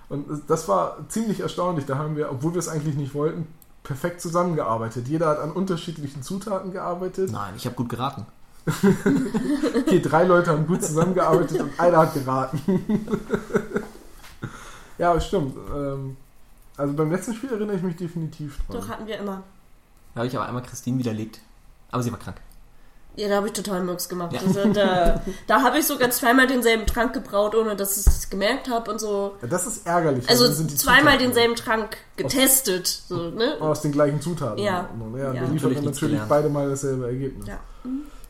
[0.08, 1.86] Und das war ziemlich erstaunlich.
[1.86, 3.46] Da haben wir, obwohl wir es eigentlich nicht wollten,
[3.82, 5.08] perfekt zusammengearbeitet.
[5.08, 7.30] Jeder hat an unterschiedlichen Zutaten gearbeitet.
[7.30, 8.26] Nein, ich habe gut geraten.
[8.66, 12.60] okay, drei Leute haben gut zusammengearbeitet und einer hat geraten.
[14.98, 15.56] ja, stimmt.
[15.74, 16.16] Ähm,
[16.76, 18.80] also beim letzten Spiel erinnere ich mich definitiv dran.
[18.80, 19.42] Doch, hatten wir immer.
[20.14, 21.40] Da habe ich aber einmal Christine widerlegt.
[21.90, 22.40] Aber sie war krank.
[23.16, 24.32] Ja, da habe ich total Murks gemacht.
[24.32, 24.40] Ja.
[24.46, 28.68] Also, da da habe ich sogar zweimal denselben Trank gebraut, ohne dass ich es gemerkt
[28.70, 29.36] habe und so.
[29.42, 30.28] Ja, das ist ärgerlich.
[30.28, 32.86] Also die zweimal Zutaten denselben Trank getestet.
[32.86, 33.56] So, ne?
[33.60, 34.58] Aus den gleichen Zutaten.
[34.62, 34.88] Ja.
[34.98, 35.40] Und, ja, Ja.
[35.42, 37.48] dann liefert Natürlich natürlich beide mal dasselbe Ergebnis.
[37.48, 37.58] Ja.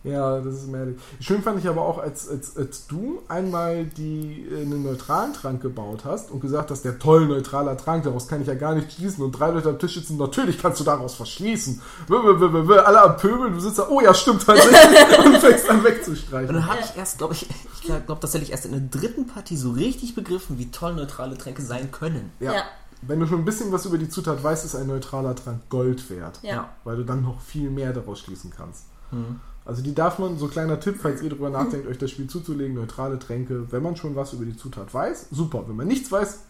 [0.02, 1.02] Ja, das ist merkwürdig.
[1.20, 5.60] Schön fand ich aber auch, als, als, als du einmal die, äh, einen neutralen Trank
[5.60, 8.90] gebaut hast und gesagt hast, der toll neutraler Trank, daraus kann ich ja gar nicht
[8.92, 11.82] schließen und drei Leute am Tisch sitzen, natürlich kannst du daraus was schließen.
[12.08, 15.36] W- w- w- w- Alle am Pöbeln, du sitzt da, oh ja, stimmt tatsächlich und
[15.36, 16.54] fängst an Und wegzustreichen.
[16.54, 17.46] dann habe ich erst, glaube ich,
[17.82, 21.60] ich glaube tatsächlich erst in der dritten Partie so richtig begriffen, wie toll neutrale Tränke
[21.60, 22.32] sein können.
[22.40, 22.52] Ja.
[22.54, 22.62] Ja.
[23.02, 26.08] Wenn du schon ein bisschen was über die Zutat weißt, ist ein neutraler Trank Gold
[26.08, 26.38] wert.
[26.42, 26.70] Ja.
[26.84, 28.84] Weil du dann noch viel mehr daraus schließen kannst.
[29.10, 29.40] Hm.
[29.64, 32.74] Also die darf man, so kleiner Tipp, falls ihr darüber nachdenkt, euch das Spiel zuzulegen,
[32.74, 35.64] neutrale Tränke, wenn man schon was über die Zutat weiß, super.
[35.68, 36.40] Wenn man nichts weiß,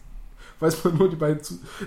[0.61, 1.39] weiß man nur die beiden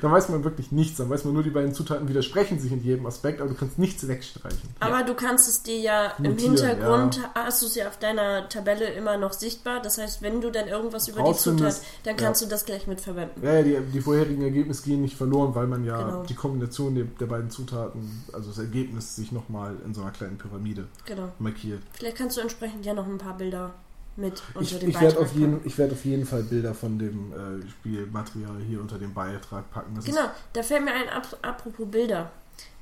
[0.02, 2.82] dann weiß man wirklich nichts, dann weiß man nur die beiden Zutaten widersprechen sich in
[2.82, 4.68] jedem Aspekt, aber du kannst nichts wegstreichen.
[4.80, 8.48] Aber du kannst es dir ja im Notieren, Hintergrund, hast du es ja auf deiner
[8.48, 9.80] Tabelle immer noch sichtbar.
[9.80, 12.86] Das heißt, wenn du dann irgendwas über die Rausfindest, Zutat, dann kannst du das gleich
[12.86, 13.42] mitverwenden.
[13.42, 16.22] Ja, ja, die, die vorherigen Ergebnisse gehen nicht verloren, weil man ja Genau.
[16.24, 20.36] die Kombination der, der beiden Zutaten, also das Ergebnis, sich nochmal in so einer kleinen
[20.38, 21.32] Pyramide Genau.
[21.38, 21.80] markiert.
[21.92, 23.74] Vielleicht kannst du entsprechend ja noch ein paar Bilder
[24.16, 26.74] mit unter Ich, dem ich werde Beitrag auf, jeden, ich werd auf jeden Fall Bilder
[26.74, 29.94] von dem äh, Spielmaterial hier unter dem Beitrag packen.
[29.94, 32.30] Das Genau, da fällt mir ein, ap apropos Bilder.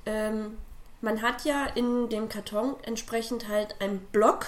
[0.05, 0.59] Ähm,
[1.01, 4.47] man hat ja in dem Karton entsprechend halt einen Block,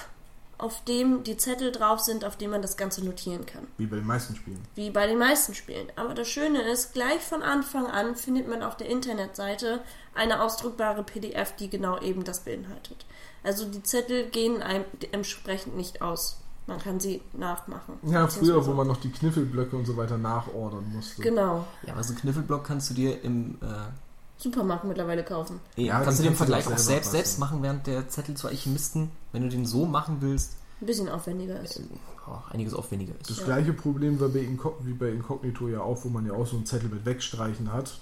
[0.57, 3.67] auf dem die Zettel drauf sind, auf dem man das Ganze notieren kann.
[3.77, 4.63] Wie bei den meisten Spielen.
[4.77, 5.89] Wie bei den meisten Spielen.
[5.97, 9.81] Aber das Schöne ist, gleich von Anfang an findet man auf der Internetseite
[10.15, 13.05] eine ausdruckbare PDF, die genau eben das beinhaltet.
[13.43, 16.39] Also die Zettel gehen einem entsprechend nicht aus.
[16.67, 17.95] Man kann sie nachmachen.
[18.05, 21.21] Ja, früher, wo man noch die Kniffelblöcke und so weiter nachordern musste.
[21.23, 21.67] Genau.
[21.87, 23.67] Ja, aber so einen Kniffelblock kannst du dir im äh,
[24.39, 25.61] Supermarkt mittlerweile kaufen.
[25.77, 29.11] Ja, kannst du den du Vergleich auch selbst, selbst machen, während der Zettel zu Alchemisten,
[29.33, 31.79] wenn du den so machen willst, Ein bisschen aufwendiger ist.
[31.81, 31.83] äh,
[32.27, 33.29] oh, einiges aufwendiger ist.
[33.31, 33.45] Das Ja.
[33.45, 34.49] gleiche Problem war bei
[34.81, 37.99] wie bei Incognito ja auch, wo man ja auch so einen Zettel mit Wegstreichen hat.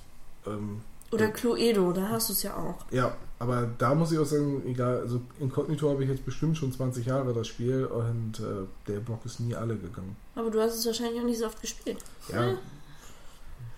[0.46, 0.82] Ähm,
[1.12, 2.84] Oder Cluedo, da hast du es ja auch.
[2.90, 6.72] ja, aber da muss ich auch sagen, egal, also Incognito habe ich jetzt bestimmt schon
[6.72, 10.16] 20 Jahre das Spiel und äh, der Block ist nie alle gegangen.
[10.36, 11.98] Aber du hast es wahrscheinlich auch nicht so oft gespielt.
[12.32, 12.52] Ja,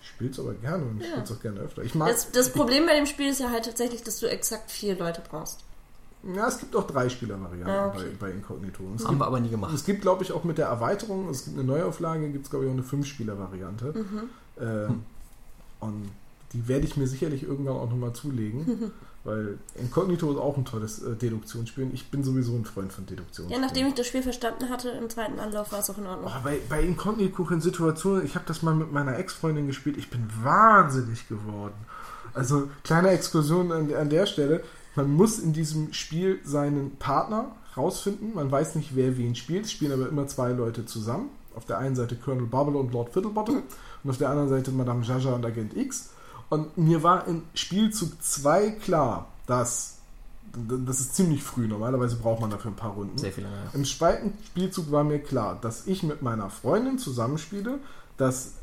[0.01, 1.11] ich spiele es aber gerne und ich Ja.
[1.13, 1.81] spiele es auch gerne öfter.
[1.83, 4.69] Ich mag, Das, das Problem bei dem Spiel ist ja halt tatsächlich, dass du exakt
[4.71, 5.59] vier Leute brauchst.
[6.35, 8.05] ja, es gibt auch drei Spielervarianten Ah, okay.
[8.19, 8.83] bei, bei Incognito.
[8.95, 9.73] Es Haben wir aber nie gemacht.
[9.73, 12.65] Es gibt, glaube ich, auch mit der Erweiterung, es gibt eine Neuauflage, gibt es, glaube
[12.65, 13.93] ich, auch eine Fünf-Spieler-Variante.
[13.95, 14.29] Mhm.
[14.63, 14.93] Äh,
[15.83, 16.09] Und
[16.55, 18.91] die werde ich mir sicherlich irgendwann auch nochmal zulegen,
[19.23, 21.89] weil Incognito ist auch ein tolles äh, Deduktionsspiel.
[21.93, 23.61] Ich bin sowieso ein Freund von Ja, Deduktionsspielen.
[23.61, 26.31] nachdem ich das Spiel verstanden hatte, im zweiten Anlauf war es auch in Ordnung.
[26.33, 30.09] Oh, bei, bei Incognito in Situationen, ich habe das mal mit meiner Ex-Freundin gespielt, ich
[30.09, 31.75] bin wahnsinnig geworden.
[32.33, 34.63] Also, kleine Exkursion an, an der Stelle.
[34.95, 38.33] Man muss in diesem Spiel seinen Partner rausfinden.
[38.33, 39.65] Man weiß nicht, wer wen spielt.
[39.65, 41.29] Es spielen aber immer zwei Leute zusammen.
[41.55, 43.63] Auf der einen Seite Colonel Bubble und Lord Fiddlebottom
[44.03, 46.09] und auf der anderen Seite Madame Jaja und Agent X.
[46.55, 49.95] Und mir war in Spielzug 2 klar, dass
[50.87, 53.17] das ist ziemlich früh, normalerweise braucht man dafür ein paar Runden.
[53.17, 53.57] Sehr viel länger.
[53.57, 53.71] ja.
[53.73, 57.79] Im zweiten Spielzug war mir klar, dass ich mit meiner Freundin zusammenspiele,
[58.15, 58.53] dass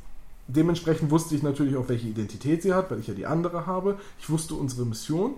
[0.49, 3.99] dementsprechend wusste ich natürlich auch, welche Identität sie hat, weil ich ja die andere habe.
[4.19, 5.35] Ich wusste unsere Mission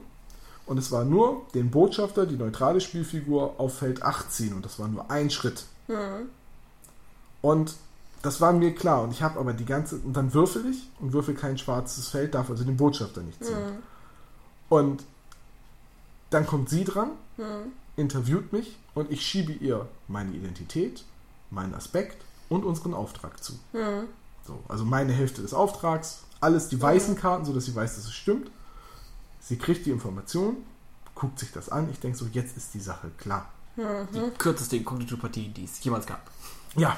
[0.65, 4.79] und es war nur den Botschafter, die neutrale Spielfigur auf Feld 8 ziehen und das
[4.79, 5.65] war nur ein Schritt.
[5.89, 6.29] Hm.
[7.43, 7.75] Und
[8.25, 11.13] das war mir klar und ich habe aber die ganze und dann würfel ich und
[11.13, 13.55] würfel kein schwarzes Feld, darf also den Botschafter nicht ziehen.
[13.55, 13.77] Hm.
[14.71, 15.05] Und
[16.31, 17.73] dann kommt sie dran Hm.
[17.97, 21.05] interviewt mich und ich schiebe ihr meine Identität,
[21.51, 23.53] meinen Aspekt und unseren Auftrag zu.
[23.73, 24.09] Hm.
[24.47, 28.15] So, also meine Hälfte des Auftrags, alles die weißen Karten, sodass sie weiß, dass es
[28.15, 28.51] stimmt.
[29.41, 30.57] Sie kriegt die Information,
[31.15, 31.91] guckt sich das an.
[31.91, 33.51] Ich denke so, jetzt ist die Sache klar.
[33.77, 36.31] Die kürzeste Inkognito-Partie, die es jemals gab.
[36.77, 36.97] Ja,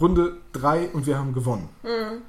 [0.00, 1.68] Runde 3 und wir haben gewonnen.
[1.82, 2.22] Hm.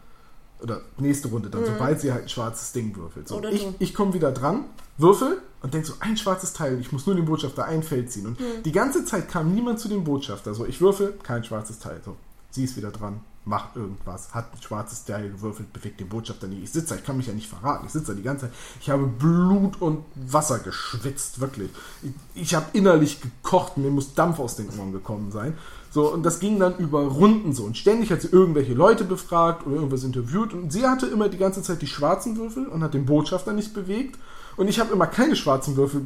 [0.61, 3.28] Oder nächste Runde dann, sobald sie halt ein schwarzes Ding würfelt.
[3.28, 3.76] So, Oder ich du.
[3.80, 4.66] ich komme wieder dran,
[4.97, 8.28] würfel und denke so, ein schwarzes Teil, ich muss nur den Botschafter ein Feld ziehen.
[8.28, 10.53] Und die ganze Zeit kam niemand zu dem Botschafter.
[10.53, 12.01] So, ich würfel, kein schwarzes Teil.
[12.05, 12.16] So,
[12.51, 16.63] sie ist wieder dran, macht irgendwas, hat ein schwarzes Teil gewürfelt, bewegt den Botschafter nicht.
[16.63, 17.86] Ich sitze da, ich kann mich ja nicht verraten.
[17.86, 18.55] Ich sitze da die ganze Zeit.
[18.80, 21.70] Ich habe Blut und Wasser geschwitzt, wirklich.
[22.01, 22.11] Ich,
[22.43, 25.57] ich habe innerlich gekocht, mir muss Dampf aus den Ohren gekommen sein.
[25.95, 27.63] So, und das ging dann über Runden so.
[27.63, 30.53] Und ständig hat sie irgendwelche Leute befragt oder irgendwas interviewt.
[30.53, 33.73] Und sie hatte immer die ganze Zeit die schwarzen Würfel und hat den Botschafter nicht
[33.73, 34.19] bewegt.
[34.58, 36.01] Und ich habe immer keine schwarzen Würfel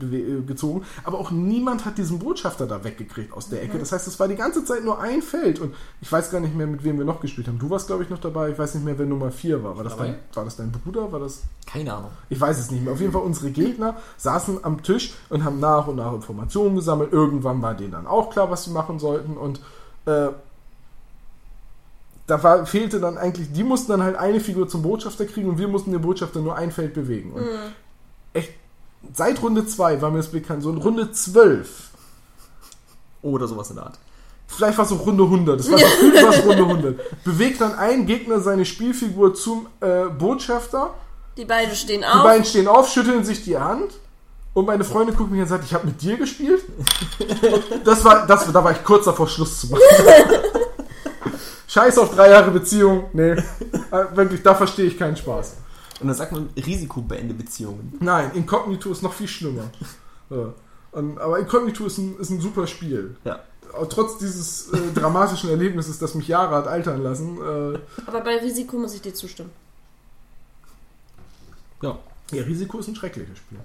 [0.00, 3.78] äh, gezogen, aber auch niemand hat diesen Botschafter da weggekriegt aus der Ecke.
[3.78, 6.54] Das heißt, es war die ganze Zeit nur ein Feld und ich weiß gar nicht
[6.54, 7.58] mehr, mit wem wir noch gespielt haben.
[7.58, 8.50] Du warst, glaube ich, noch dabei.
[8.50, 9.76] Ich weiß nicht mehr, wer Nummer 4 war.
[9.76, 11.10] War das, dein, war das dein Bruder?
[11.12, 12.10] War das Keine Ahnung.
[12.28, 12.92] ich weiß es nicht mehr.
[12.92, 17.12] Auf jeden Fall, unsere Gegner saßen am Tisch und haben nach und nach Informationen gesammelt.
[17.12, 19.36] Irgendwann war denen dann auch klar, was sie machen sollten.
[19.36, 19.60] Und
[20.06, 20.28] äh,
[22.26, 25.58] da war, fehlte dann eigentlich, die mussten dann halt eine Figur zum Botschafter kriegen und
[25.58, 27.32] wir mussten den Botschafter nur ein Feld bewegen.
[27.32, 27.44] Und
[28.32, 28.52] echt,
[29.12, 31.90] seit Runde 2 war mir das bekannt, so in Runde 12,
[33.22, 33.98] Oder sowas in der Art.
[34.46, 37.74] vielleicht war es auch Runde 100, das war gefühlt war es Runde 100, bewegt dann
[37.74, 40.94] ein Gegner seine Spielfigur zum äh, Botschafter
[41.36, 42.22] Die beiden stehen Die auf.
[42.22, 43.92] beiden stehen auf, schütteln sich die Hand
[44.54, 46.62] und meine Freundin guckt mich an und sagt, ich habe mit dir gespielt.
[47.84, 49.82] Das war, das, da war ich kurz davor, Schluss zu machen.
[51.74, 53.06] Scheiß auf drei Jahre Beziehung.
[53.12, 53.36] Nee, äh,
[54.14, 55.56] wirklich, da verstehe ich keinen Spaß.
[56.00, 57.98] Und dann sagt man Risikobeende Beziehungen.
[57.98, 59.64] Nein, Incognito ist noch viel schlimmer.
[60.30, 60.52] Ja.
[60.92, 63.16] Und, aber Incognito ist ein, ist ein super Spiel.
[63.24, 63.40] Ja.
[63.88, 68.76] Trotz dieses äh, dramatischen Erlebnisses, das mich Jahre hat altern lassen, äh, Aber bei Risiko
[68.76, 69.50] muss ich dir zustimmen.
[71.82, 71.98] Ja.
[72.30, 73.58] Ja, Risiko ist ein schreckliches Spiel.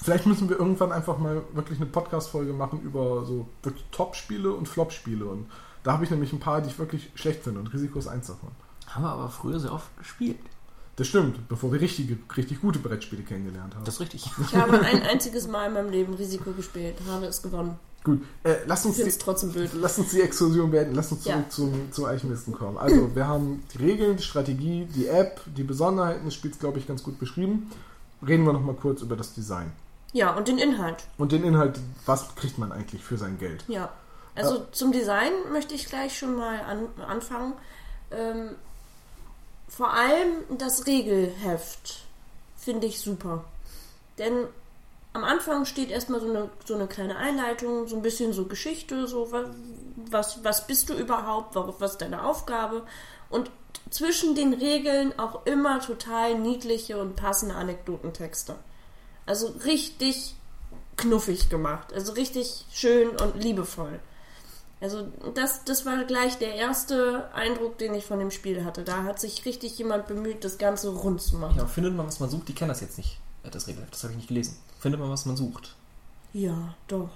[0.00, 4.68] Vielleicht müssen wir irgendwann einfach mal wirklich eine Podcast-Folge machen über so wirklich Top-Spiele und
[4.68, 5.24] Flop-Spiele.
[5.24, 5.46] Und
[5.82, 7.60] da habe ich nämlich ein paar, die ich wirklich schlecht finde.
[7.60, 8.50] Und Risiko ist eins davon.
[8.86, 10.38] Haben wir aber früher sehr oft gespielt.
[10.96, 13.84] Das stimmt, bevor wir richtige, richtig gute Brettspiele kennengelernt haben.
[13.84, 14.26] Das ist richtig.
[14.42, 17.78] Ich habe ein einziges Mal in meinem Leben Risiko gespielt, habe es gewonnen.
[18.02, 19.70] Gut, äh, lass, uns die, trotzdem blöd.
[19.74, 20.94] lass uns die Exkursion beenden.
[20.94, 21.48] Lass uns zurück Ja.
[21.50, 22.78] zum, zum Alchemisten kommen.
[22.78, 26.86] Also, wir haben die Regeln, die Strategie, die App, die Besonderheiten des Spiels, glaube ich,
[26.86, 27.70] ganz gut beschrieben.
[28.26, 29.72] Reden wir nochmal kurz über das Design.
[30.12, 31.04] Ja, und den Inhalt.
[31.18, 33.64] Und den Inhalt, was kriegt man eigentlich für sein Geld?
[33.68, 33.90] Ja.
[34.34, 37.54] Also zum Design möchte ich gleich schon mal an, anfangen.
[38.10, 38.50] Ähm,
[39.68, 42.00] vor allem das Regelheft
[42.56, 43.44] finde ich super.
[44.18, 44.46] Denn
[45.12, 49.06] am Anfang steht erstmal so eine, so eine kleine Einleitung, so ein bisschen so Geschichte,
[49.08, 49.50] so wa-
[50.10, 52.86] was, was bist du überhaupt, wa- was ist deine Aufgabe.
[53.28, 53.50] Und
[53.90, 58.54] zwischen den Regeln auch immer total niedliche und passende Anekdotentexte.
[59.26, 60.36] Also richtig
[60.96, 61.92] knuffig gemacht.
[61.92, 63.98] Also richtig schön und liebevoll.
[64.80, 68.82] Also das, das war gleich der erste Eindruck, den ich von dem Spiel hatte.
[68.82, 71.56] Da hat sich richtig jemand bemüht, das Ganze rund zu machen.
[71.58, 72.48] Ja, findet man, was man sucht?
[72.48, 73.92] Die kennen das jetzt nicht, äh, das Regelheft.
[73.92, 74.56] Das habe ich nicht gelesen.
[74.78, 75.74] Findet man, was man sucht?
[76.32, 77.10] Ja, doch.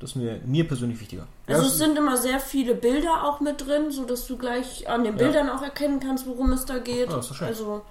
[0.00, 1.26] Das ist mir, mir persönlich wichtiger.
[1.46, 4.88] Also Ja, es sind immer sehr viele Bilder auch mit drin, so dass du gleich
[4.88, 5.24] an den Ja.
[5.24, 7.08] Bildern auch erkennen kannst, worum es da geht.
[7.10, 7.46] Ah, das ist schön.
[7.48, 7.82] Also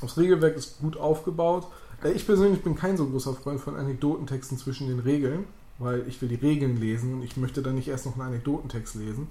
[0.00, 1.66] Das Regelwerk ist gut aufgebaut.
[2.04, 5.44] Äh, Ich persönlich bin kein so großer Freund von Anekdotentexten zwischen den Regeln,
[5.78, 8.94] weil ich will die Regeln lesen und ich möchte dann nicht erst noch einen Anekdotentext
[8.94, 9.28] lesen.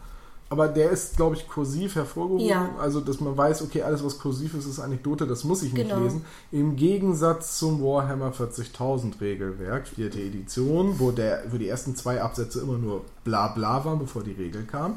[0.50, 2.46] Aber der ist, glaube ich, kursiv hervorgehoben.
[2.46, 2.76] Ja.
[2.80, 5.90] Also, dass man weiß, okay, alles, was kursiv ist, ist Anekdote, das muss ich nicht
[5.90, 6.04] Genau.
[6.04, 6.24] lesen.
[6.52, 12.60] Im Gegensatz zum Warhammer 40.000 Regelwerk, vierte Edition, wo, der, wo die ersten zwei Absätze
[12.60, 14.96] immer nur bla bla waren, bevor die Regel kam.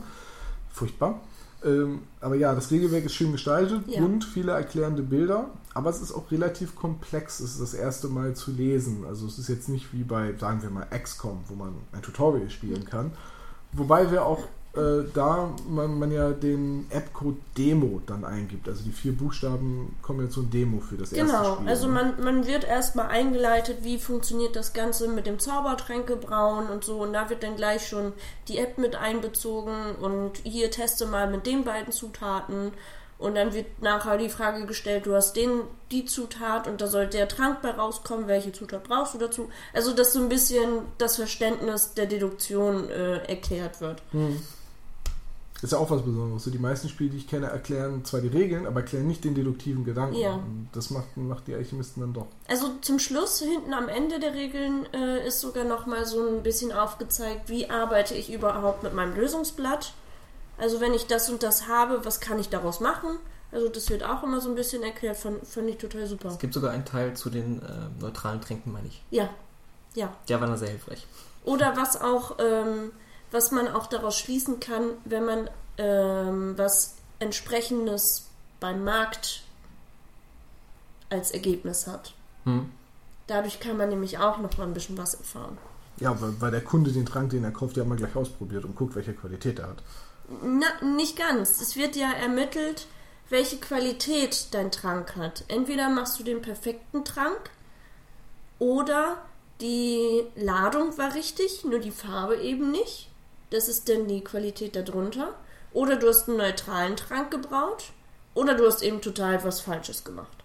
[0.72, 1.20] Furchtbar.
[1.64, 4.00] Ähm, aber ja, das Regelwerk ist schön gestaltet, Ja.
[4.00, 8.34] bunt, viele erklärende Bilder, aber es ist auch relativ komplex, es ist das erste Mal
[8.34, 9.04] zu lesen.
[9.06, 12.50] Also es ist jetzt nicht wie bei, sagen wir mal, XCOM, wo man ein Tutorial
[12.50, 13.12] spielen kann.
[13.72, 18.68] Wobei wir auch äh, da man, man ja den App-Code Demo dann eingibt.
[18.68, 21.68] Also die vier Buchstaben kommen jetzt so ein Demo für das erste genau, Spiel.
[21.68, 21.92] also ne?
[21.94, 26.98] man, man wird erstmal eingeleitet, wie funktioniert das Ganze mit dem Zaubertränkebrauen und so.
[26.98, 28.12] Und da wird dann gleich schon
[28.48, 32.72] die App mit einbezogen und hier teste mal mit den beiden Zutaten.
[33.18, 37.06] Und dann wird nachher die Frage gestellt, du hast den, die Zutat und da soll
[37.06, 39.48] der Trank bei rauskommen, welche Zutat brauchst du dazu?
[39.72, 44.02] Also, dass so ein bisschen das Verständnis der Deduktion äh, erklärt wird.
[45.62, 46.44] Ist ja auch was Besonderes.
[46.44, 49.34] So die meisten Spiele, die ich kenne, erklären zwar die Regeln, aber erklären nicht den
[49.34, 50.16] deduktiven Gedanken.
[50.16, 50.34] Ja.
[50.34, 52.26] Und das macht, macht die Alchemisten dann doch.
[52.48, 56.72] Also zum Schluss, hinten am Ende der Regeln, äh, ist sogar nochmal so ein bisschen
[56.72, 59.94] aufgezeigt, wie arbeite ich überhaupt mit meinem Lösungsblatt.
[60.58, 63.18] Also wenn ich das und das habe, was kann ich daraus machen?
[63.52, 66.28] Also das wird auch immer so ein bisschen erklärt, fand, fand ich total super.
[66.28, 69.02] Es gibt sogar einen Teil zu den äh, neutralen Tränken, meine ich.
[69.10, 69.30] Ja,
[69.94, 70.12] ja.
[70.28, 71.06] Der war dann sehr hilfreich.
[71.44, 72.90] Oder was auch, ähm,
[73.36, 78.30] was man auch daraus schließen kann, wenn man ähm, was entsprechendes
[78.60, 79.42] beim Markt
[81.10, 82.14] als Ergebnis hat.
[82.44, 82.70] Hm.
[83.26, 85.58] Dadurch kann man nämlich auch noch mal ein bisschen was erfahren.
[85.98, 88.74] Ja, weil, weil der Kunde den Trank, den er kauft, ja mal gleich ausprobiert und
[88.74, 89.82] guckt, welche Qualität er hat.
[90.42, 91.60] Na, nicht ganz.
[91.60, 92.86] Es wird ja ermittelt,
[93.28, 95.44] welche Qualität dein Trank hat.
[95.48, 97.50] Entweder machst du den perfekten Trank
[98.58, 99.18] oder
[99.60, 103.10] die Ladung war richtig, nur die Farbe eben nicht.
[103.50, 105.34] Das ist dann die Qualität darunter.
[105.72, 107.92] Oder du hast einen neutralen Trank gebraut
[108.34, 110.44] oder du hast eben total was Falsches gemacht.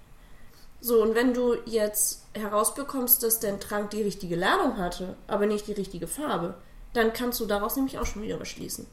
[0.81, 5.67] So, und wenn du jetzt herausbekommst, dass dein Trank die richtige Ladung hatte, aber nicht
[5.67, 6.55] die richtige Farbe,
[6.93, 8.87] dann kannst du daraus nämlich auch schon wieder was schließen.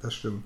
[0.00, 0.44] Das stimmt.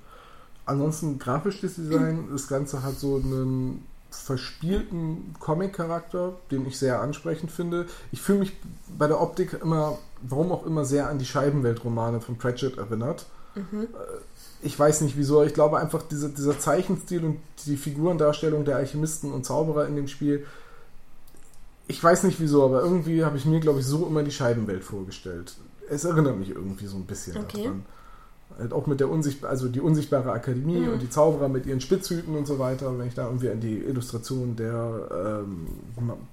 [0.67, 7.87] Ansonsten grafisches Design, das Ganze hat so einen verspielten Comic-Charakter, den ich sehr ansprechend finde.
[8.11, 8.53] Ich fühle mich
[8.97, 13.27] bei der Optik immer, warum auch immer, sehr an die Scheibenweltromane von Pratchett erinnert.
[13.55, 13.89] Mhm.
[14.63, 19.33] Ich weiß nicht wieso, ich glaube einfach, dieser, dieser Zeichenstil und die Figurendarstellung der Alchemisten
[19.33, 20.47] und Zauberer in dem Spiel,
[21.87, 24.85] ich weiß nicht wieso, aber irgendwie habe ich mir, glaube ich, so immer die Scheibenwelt
[24.85, 25.55] vorgestellt.
[25.89, 27.65] Es erinnert mich irgendwie so ein bisschen okay.
[27.65, 27.85] daran.
[28.59, 30.95] Halt auch mit der unsichtbaren, also die unsichtbare Akademie mhm.
[30.95, 32.99] und die Zauberer mit ihren Spitzhüten und so weiter.
[32.99, 35.67] Wenn ich da irgendwie an die Illustration der, ähm,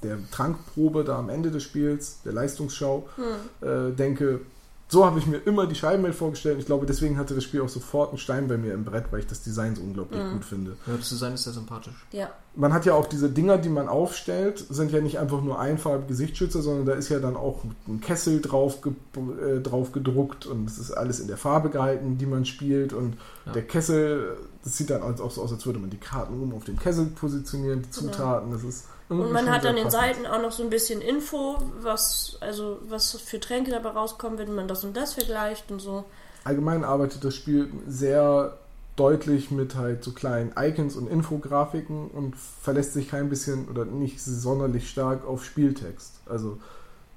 [0.04, 3.68] der Trankprobe da am Ende des Spiels, der Leistungsschau, mhm.
[3.68, 4.42] äh, denke,
[4.88, 6.60] so habe ich mir immer die Scheibenwelt vorgestellt.
[6.60, 9.22] Ich glaube, deswegen hatte das Spiel auch sofort einen Stein bei mir im Brett, weil
[9.22, 10.34] ich das Design so unglaublich mhm.
[10.34, 10.78] gut finde.
[10.86, 12.06] Ja, das Design ist sehr sympathisch.
[12.12, 12.30] Ja.
[12.56, 16.10] Man hat ja auch diese Dinger, die man aufstellt, sind ja nicht einfach nur einfarbige
[16.10, 18.94] Gesichtsschützer, sondern da ist ja dann auch ein Kessel drauf, ge
[19.42, 22.94] äh, drauf gedruckt und es ist alles in der Farbe gehalten, die man spielt.
[22.94, 23.18] Und
[23.48, 23.54] ja.
[23.54, 26.64] der Kessel, das sieht dann auch so aus, als würde man die Karten oben auf
[26.64, 28.12] dem Kessel positionieren, die genau.
[28.12, 28.52] Zutaten.
[28.52, 32.38] Das ist und man hat an den Seiten auch noch so ein bisschen Info, was,
[32.42, 36.06] also was für Tränke dabei rauskommen, wenn man das und das vergleicht und so.
[36.44, 38.58] Allgemein arbeitet das Spiel sehr
[38.96, 44.22] deutlich mit halt so kleinen Icons und Infografiken und verlässt sich kein bisschen oder nicht
[44.22, 46.14] sonderlich stark auf Spieltext.
[46.28, 46.58] Also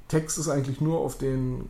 [0.09, 1.69] Text ist eigentlich nur auf den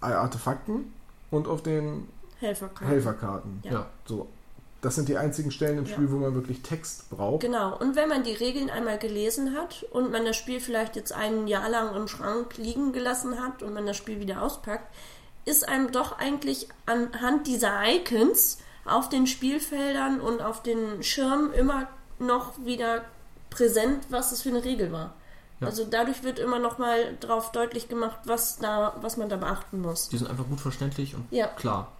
[0.00, 0.92] Artefakten
[1.30, 2.08] und auf den
[2.40, 2.86] Helferkarten.
[2.86, 3.60] Helferkarten.
[3.64, 3.72] Ja.
[3.72, 3.86] ja.
[4.06, 4.28] So
[4.80, 6.12] das sind die einzigen Stellen im Spiel, ja.
[6.12, 7.40] wo man wirklich Text braucht.
[7.40, 7.76] Genau.
[7.76, 11.48] Und wenn man die Regeln einmal gelesen hat und man das Spiel vielleicht jetzt ein
[11.48, 14.94] Jahr lang im Schrank liegen gelassen hat und man das Spiel wieder auspackt,
[15.44, 21.88] ist einem doch eigentlich anhand dieser Icons auf den Spielfeldern und auf den Schirmen immer
[22.18, 23.04] noch wieder
[23.50, 25.14] präsent, was es für eine Regel war.
[25.60, 25.66] Ja.
[25.66, 29.80] Also dadurch wird immer noch mal drauf deutlich gemacht, was da, was man da beachten
[29.80, 30.08] muss.
[30.08, 31.48] Die sind einfach gut verständlich und ja.
[31.48, 31.92] klar.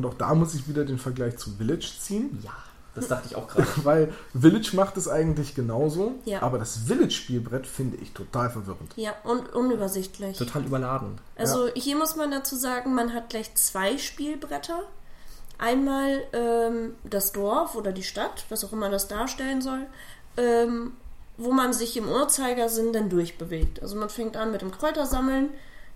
[0.00, 2.38] Und auch da muss ich wieder den Vergleich zu Village ziehen.
[2.42, 2.54] Ja,
[2.94, 3.68] das dachte ich auch gerade.
[3.84, 6.40] Weil Village macht es eigentlich genauso, ja.
[6.40, 8.94] aber das Village-Spielbrett finde ich total verwirrend.
[8.96, 10.38] Ja, und unübersichtlich.
[10.38, 11.18] Total überladen.
[11.36, 11.72] Also ja.
[11.74, 14.84] hier muss man dazu sagen, man hat gleich zwei Spielbretter.
[15.58, 19.84] Einmal ähm, das Dorf oder die Stadt, was auch immer das darstellen soll,
[20.38, 20.92] ähm,
[21.36, 23.82] wo man sich im Uhrzeigersinn dann durchbewegt.
[23.82, 25.50] Also man fängt an mit dem Kräutersammeln,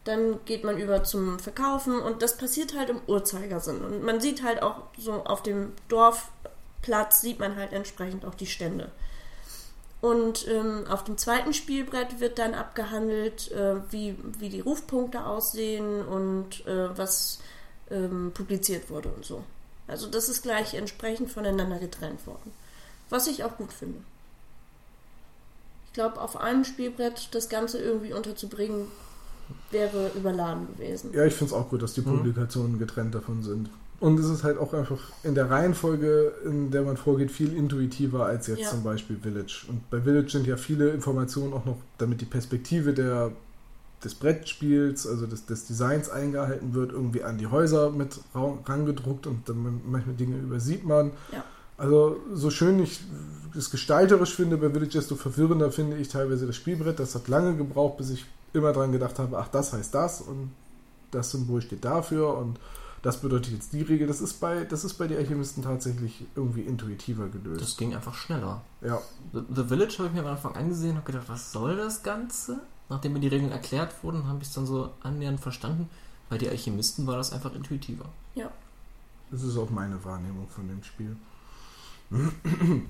[0.04, 3.82] dann geht man über zum Verkaufen und das passiert halt im Uhrzeigersinn.
[3.82, 8.46] Und man sieht halt auch so auf dem Dorfplatz sieht man halt entsprechend auch die
[8.46, 8.90] Stände.
[10.02, 16.04] Und ähm, auf dem zweiten Spielbrett wird dann abgehandelt, äh, wie, wie die Rufpunkte aussehen
[16.06, 17.38] und äh, was
[17.90, 19.42] ähm, publiziert wurde und so.
[19.88, 22.52] Also das ist gleich entsprechend voneinander getrennt worden.
[23.08, 24.00] Was ich auch gut finde.
[25.86, 28.90] Ich glaube, auf einem Spielbrett das Ganze irgendwie unterzubringen,
[29.70, 31.10] wäre überladen gewesen.
[31.12, 32.16] Ja, ich finde es auch gut, dass die mhm.
[32.16, 33.68] Publikationen getrennt davon sind.
[34.00, 38.26] Und es ist halt auch einfach in der Reihenfolge, in der man vorgeht, viel intuitiver
[38.26, 38.68] als jetzt ja.
[38.68, 39.66] zum Beispiel Village.
[39.68, 43.30] Und bei Village sind ja viele Informationen auch noch, damit die Perspektive der,
[44.02, 49.48] des Brettspiels, also des, des Designs eingehalten wird, irgendwie an die Häuser mit rangedruckt und
[49.48, 51.12] dann manchmal Dinge übersieht man.
[51.32, 51.44] Ja.
[51.78, 53.00] Also so schön ich
[53.56, 56.98] es gestalterisch finde bei Village, desto verwirrender finde ich teilweise das Spielbrett.
[56.98, 60.50] Das hat lange gebraucht, bis ich immer dran gedacht habe, ach, das heißt das und
[61.10, 62.58] das Symbol steht dafür und
[63.02, 64.06] das bedeutet jetzt die Regel.
[64.06, 67.60] Das ist bei, das ist bei den Alchemisten tatsächlich irgendwie intuitiver gelöst.
[67.60, 68.62] Das ging einfach schneller.
[68.80, 68.98] Ja.
[69.34, 72.60] The, The Village habe ich mir am Anfang angesehen und gedacht, was soll das Ganze?
[72.88, 75.90] Nachdem mir die Regeln erklärt wurden, habe ich es dann so annähernd verstanden.
[76.30, 78.06] Bei den Alchemisten war das einfach intuitiver.
[78.34, 78.50] Ja.
[79.30, 81.16] Das ist auch meine Wahrnehmung von dem Spiel.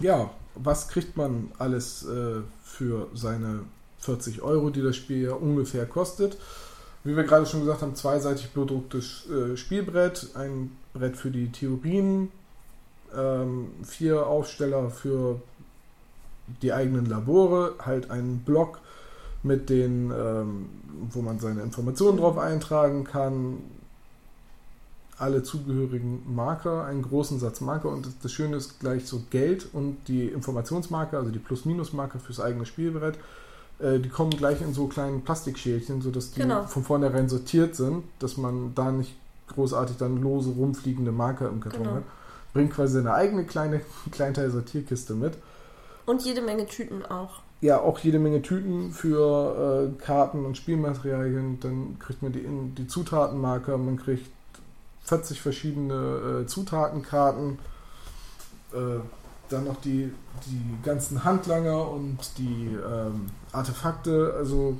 [0.00, 3.64] ja, was kriegt man alles äh, für seine
[4.00, 6.36] 40 Euro, die das Spiel ja ungefähr kostet.
[7.04, 12.30] Wie wir gerade schon gesagt haben, zweiseitig bedrucktes äh, Spielbrett, ein Brett für die Theorien,
[13.16, 15.40] ähm, vier Aufsteller für
[16.62, 18.80] die eigenen Labore, halt ein Block
[19.42, 20.68] mit den, ähm,
[21.10, 23.58] wo man seine Informationen drauf eintragen kann,
[25.18, 29.96] alle zugehörigen Marker, einen großen Satz Marker und das Schöne ist gleich so Geld und
[30.06, 33.18] die Informationsmarker, also die Plus-Minus-Marker fürs eigene Spielbrett
[33.78, 36.64] äh, die kommen gleich in so kleinen Plastikschälchen, sodass die genau.
[36.64, 39.14] von vornherein sortiert sind, dass man da nicht
[39.48, 41.96] großartig dann lose rumfliegende Marker im Karton genau.
[41.96, 42.02] hat.
[42.52, 45.34] Bringt quasi eine eigene kleine Kleinteil-Sortierkiste mit.
[46.06, 47.40] Und jede Menge Tüten auch.
[47.60, 51.60] Ja, auch jede Menge Tüten für äh, Karten und Spielmaterialien.
[51.60, 54.30] Dann kriegt man die, die Zutatenmarker, man kriegt
[55.04, 57.58] 40 verschiedene äh, Zutatenkarten.
[58.72, 59.00] Äh,
[59.48, 60.12] dann noch die,
[60.46, 64.34] die ganzen Handlanger und die ähm, Artefakte.
[64.36, 64.76] Also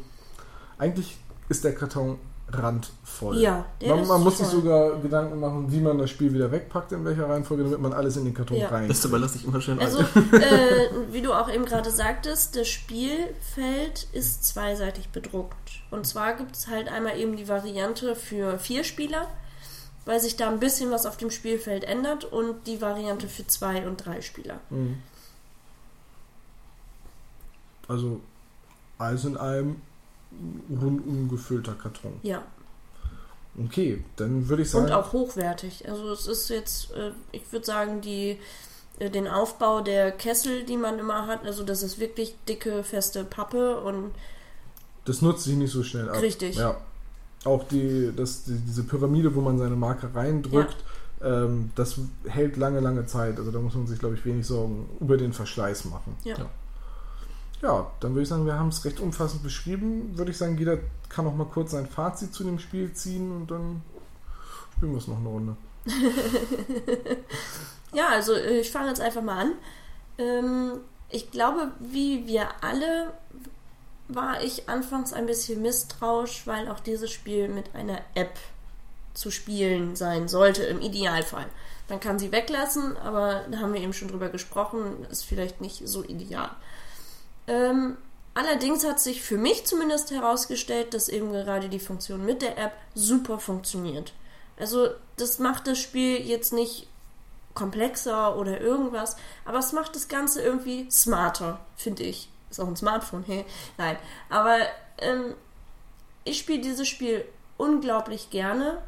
[0.78, 1.16] eigentlich
[1.48, 2.18] ist der Karton
[2.50, 3.38] randvoll.
[3.38, 6.50] Ja, der Man, ist man muss sich sogar Gedanken machen, wie man das Spiel wieder
[6.50, 8.68] wegpackt, in welcher Reihenfolge, damit man alles in den Karton Ja.
[8.68, 8.88] rein.
[8.88, 14.08] Das überlasse ich immer schön Also, äh, wie du auch eben gerade sagtest, das Spielfeld
[14.12, 15.82] ist zweiseitig bedruckt.
[15.90, 19.26] Und zwar gibt es halt einmal eben die Variante für vier Spieler,
[20.08, 23.86] weil sich da ein bisschen was auf dem Spielfeld ändert, und die Variante für zwei
[23.86, 24.58] und drei Spieler.
[24.70, 25.02] Mhm.
[27.86, 28.22] Also
[28.96, 29.82] alles in allem
[30.70, 32.18] rundum gefüllter Karton.
[32.22, 32.42] Ja.
[33.62, 34.86] Okay, dann würde ich sagen.
[34.86, 35.86] Und auch hochwertig.
[35.86, 38.38] Also es ist jetzt, äh, ich würde sagen, die,
[39.00, 43.24] äh, den Aufbau der Kessel, die man immer hat, also das ist wirklich dicke, feste
[43.24, 44.14] Pappe und
[45.04, 46.22] Das nutzt sich nicht so schnell ab.
[46.22, 46.56] Richtig.
[46.56, 46.80] Ja.
[47.44, 50.76] Auch die, das, die, diese Pyramide, wo man seine Marke reindrückt,
[51.22, 53.38] ähm, das hält lange, lange Zeit.
[53.38, 56.16] Also da muss man sich, glaube ich, wenig Sorgen über den Verschleiß machen.
[56.24, 56.36] ja.
[56.38, 56.46] Ja.
[57.60, 60.16] Ja, dann würde ich sagen, wir haben es recht umfassend beschrieben.
[60.16, 60.78] Würde ich sagen, jeder
[61.08, 63.82] kann noch mal kurz sein Fazit zu dem Spiel ziehen und dann
[64.76, 65.56] spielen wir es noch eine Runde.
[67.92, 69.52] Ja, also äh, ich fange jetzt einfach mal an.
[70.18, 70.72] Ähm,
[71.10, 73.12] ich glaube, wie wir alle
[74.08, 78.38] war ich anfangs ein bisschen misstrauisch, weil auch dieses Spiel mit einer App
[79.14, 81.46] zu spielen sein sollte, im Idealfall.
[81.88, 85.86] Man kann sie weglassen, aber da haben wir eben schon drüber gesprochen, ist vielleicht nicht
[85.86, 86.50] so ideal.
[87.46, 87.96] Ähm,
[88.34, 92.72] allerdings hat sich für mich zumindest herausgestellt, dass eben gerade die Funktion mit der App
[92.94, 94.12] super funktioniert.
[94.58, 96.88] Also das macht das Spiel jetzt nicht
[97.54, 102.28] komplexer oder irgendwas, aber es macht das Ganze irgendwie smarter, finde ich.
[102.50, 103.44] Ist auch ein Smartphone, hey.
[103.76, 103.96] Nein,
[104.30, 104.58] aber
[104.98, 105.34] ähm,
[106.24, 107.24] ich spiele dieses Spiel
[107.56, 108.82] unglaublich gerne,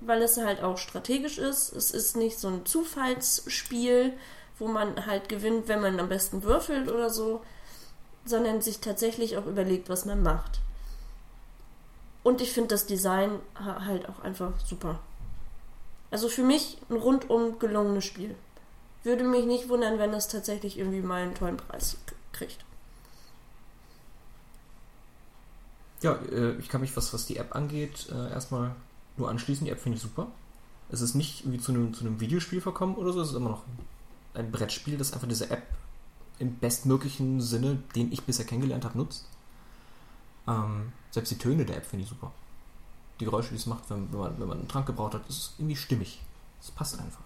[0.00, 1.72] weil es halt auch strategisch ist.
[1.72, 4.12] Es ist nicht so ein Zufallsspiel,
[4.58, 7.42] wo man halt gewinnt, wenn man am besten würfelt oder so,
[8.26, 10.60] sondern sich tatsächlich auch überlegt, was man macht.
[12.22, 14.98] Und ich finde das Design ha- halt auch einfach super.
[16.10, 18.34] Also für mich ein rundum gelungenes Spiel.
[19.04, 21.96] Würde mich nicht wundern, wenn es tatsächlich irgendwie mal einen tollen Preis
[22.32, 22.65] kriegt.
[26.02, 28.74] Ja, äh, ich kann mich, was, was die App angeht, äh, erstmal
[29.16, 29.64] nur anschließen.
[29.64, 30.28] Die App finde ich super.
[30.90, 33.50] Es ist nicht irgendwie zu einem, zu einem Videospiel verkommen oder so, es ist immer
[33.50, 33.62] noch
[34.34, 35.62] ein Brettspiel, das einfach diese App
[36.38, 39.26] im bestmöglichen Sinne, den ich bisher kennengelernt habe, nutzt.
[40.46, 42.30] Ähm, selbst die Töne der App finde ich super.
[43.18, 45.54] Die Geräusche, die es macht, wenn, wenn, man, wenn man einen Trank gebraucht hat, ist
[45.58, 46.20] irgendwie stimmig.
[46.60, 47.24] Es passt einfach.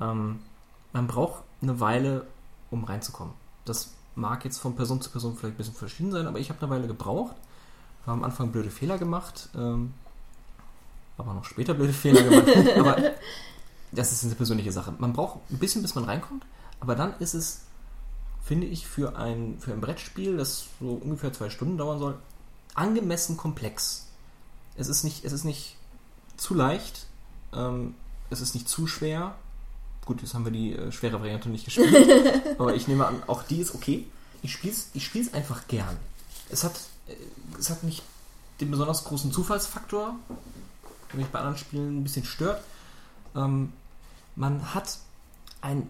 [0.00, 0.40] Ähm,
[0.92, 2.26] man braucht eine Weile,
[2.70, 3.34] um reinzukommen.
[3.64, 6.60] Das mag jetzt von Person zu Person vielleicht ein bisschen verschieden sein, aber ich habe
[6.60, 7.36] eine Weile gebraucht.
[8.06, 9.92] Haben am Anfang blöde Fehler gemacht, ähm,
[11.18, 12.48] aber noch später blöde Fehler gemacht.
[12.78, 12.96] aber
[13.92, 14.94] das ist eine persönliche Sache.
[14.98, 16.44] Man braucht ein bisschen, bis man reinkommt,
[16.80, 17.62] aber dann ist es,
[18.44, 22.18] finde ich, für ein, für ein Brettspiel, das so ungefähr zwei Stunden dauern soll,
[22.74, 24.06] angemessen komplex.
[24.76, 25.76] Es ist nicht, es ist nicht
[26.36, 27.06] zu leicht,
[27.54, 27.94] ähm,
[28.30, 29.34] es ist nicht zu schwer.
[30.04, 33.42] Gut, jetzt haben wir die äh, schwere Variante nicht gespielt, aber ich nehme an, auch
[33.42, 34.06] die ist okay.
[34.42, 35.96] Ich spiele es ich spiel's einfach gern.
[36.50, 36.78] Es hat,
[37.58, 38.02] es hat nicht
[38.60, 40.16] den besonders großen Zufallsfaktor,
[41.10, 42.62] der mich bei anderen Spielen ein bisschen stört.
[43.34, 43.72] Ähm,
[44.34, 44.98] man hat
[45.60, 45.88] ein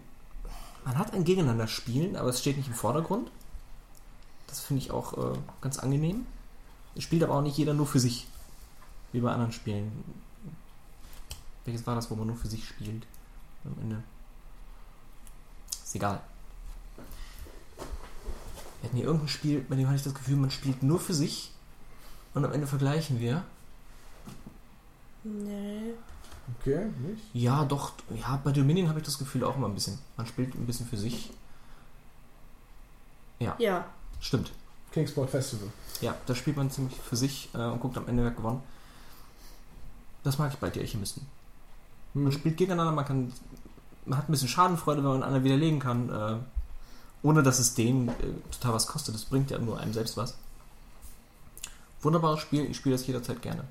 [0.84, 3.28] man hat ein Gegeneinander spielen, aber es steht nicht im Vordergrund.
[4.46, 6.26] Das finde ich auch äh, ganz angenehm.
[6.94, 8.28] Es spielt aber auch nicht jeder nur für sich,
[9.10, 10.04] wie bei anderen Spielen.
[11.64, 13.04] Welches war das, wo man nur für sich spielt?
[13.64, 14.02] Am Ende.
[15.82, 16.20] Ist egal.
[18.86, 21.12] Wir hatten hier irgendein Spiel, bei dem hatte ich das Gefühl, man spielt nur für
[21.12, 21.50] sich
[22.34, 23.42] und am Ende vergleichen wir.
[25.24, 25.94] Nee.
[26.60, 27.24] Okay, nicht?
[27.32, 29.98] Ja, doch, ja, bei Dominion habe ich das Gefühl auch immer ein bisschen.
[30.16, 31.32] Man spielt ein bisschen für sich.
[33.40, 33.56] Ja.
[34.20, 34.52] Stimmt.
[34.92, 35.68] Kingsport Festival.
[36.00, 38.62] Ja, da spielt man ziemlich für sich äh, und guckt am Ende, wer hat gewonnen.
[40.22, 41.26] Das mag ich bei die Alchemisten.
[42.14, 42.32] Man Hm.
[42.32, 43.32] spielt gegeneinander, man kann.
[44.04, 46.36] Man hat ein bisschen Schadenfreude, wenn man einen widerlegen kann, äh,
[47.22, 48.12] ohne dass es denen äh,
[48.52, 49.14] total was kostet.
[49.14, 50.36] Das bringt ja nur einem selbst was.
[52.02, 53.64] Wunderbares Spiel, ich spiele das jederzeit gerne.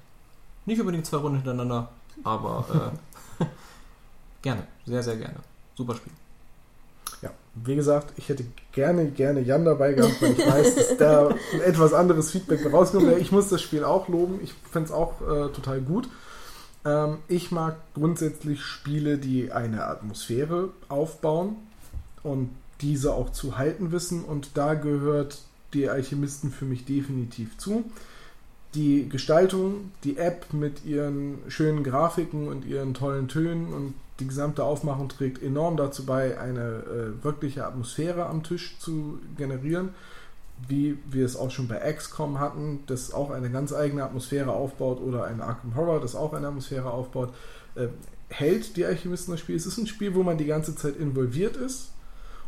[0.66, 1.90] Nicht unbedingt zwei Runden hintereinander,
[2.24, 2.94] aber
[3.40, 3.46] äh,
[4.42, 5.40] gerne, sehr, sehr gerne.
[5.76, 6.14] Super Spiel.
[7.22, 11.30] Ja, wie gesagt, ich hätte gerne, gerne Jan dabei gehabt, weil ich weiß, dass da
[11.54, 13.18] ein etwas anderes Feedback rauskommt.
[13.20, 14.40] Ich muss das Spiel auch loben.
[14.44, 16.10] Ich finde es auch äh, total gut.
[16.86, 21.56] Ähm, ich mag grundsätzlich Spiele, die eine Atmosphäre aufbauen
[22.24, 22.50] und
[22.82, 24.24] diese auch zu halten wissen.
[24.24, 25.40] Und da gehört
[25.74, 27.86] die Alchemisten für mich definitiv zu.
[28.74, 34.66] die Gestaltung, die App mit ihren schönen Grafiken und ihren tollen Tönen und die gesamte
[34.66, 39.90] Aufmachung trägt enorm dazu bei, eine äh, wirkliche Atmosphäre am Tisch zu generieren,
[40.68, 45.02] wie wir es auch schon bei XCOM hatten, das auch eine ganz eigene Atmosphäre aufbaut
[45.02, 47.34] oder ein Arkham Horror, das auch eine Atmosphäre aufbaut.
[47.76, 47.88] Äh,
[48.28, 49.56] hält die Alchemisten das Spiel.
[49.56, 51.92] Es ist ein Spiel, wo man die ganze Zeit involviert ist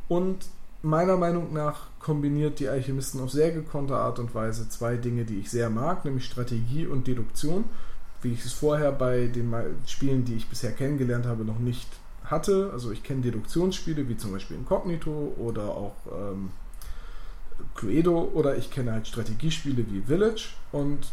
[0.07, 0.45] und
[0.81, 5.39] meiner Meinung nach kombiniert die Alchemisten auf sehr gekonnte Art und Weise zwei Dinge, die
[5.39, 7.65] ich sehr mag, nämlich Strategie und Deduktion,
[8.21, 9.53] wie ich es vorher bei den
[9.85, 11.89] Spielen, die ich bisher kennengelernt habe, noch nicht
[12.23, 12.69] hatte.
[12.73, 16.51] Also ich kenne Deduktionsspiele wie zum Beispiel Incognito oder auch ähm,
[17.75, 21.11] Cluedo oder ich kenne halt Strategiespiele wie Village und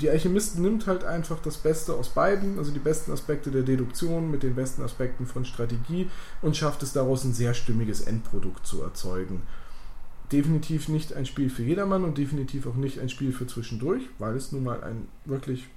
[0.00, 4.30] die Alchemisten nimmt halt einfach das Beste aus beiden, also die besten Aspekte der Deduktion
[4.30, 6.08] mit den besten Aspekten von Strategie
[6.40, 9.42] und schafft es daraus ein sehr stimmiges Endprodukt zu erzeugen.
[10.30, 14.34] Definitiv nicht ein Spiel für jedermann und definitiv auch nicht ein Spiel für zwischendurch, weil
[14.34, 15.68] es nun mal ein wirklich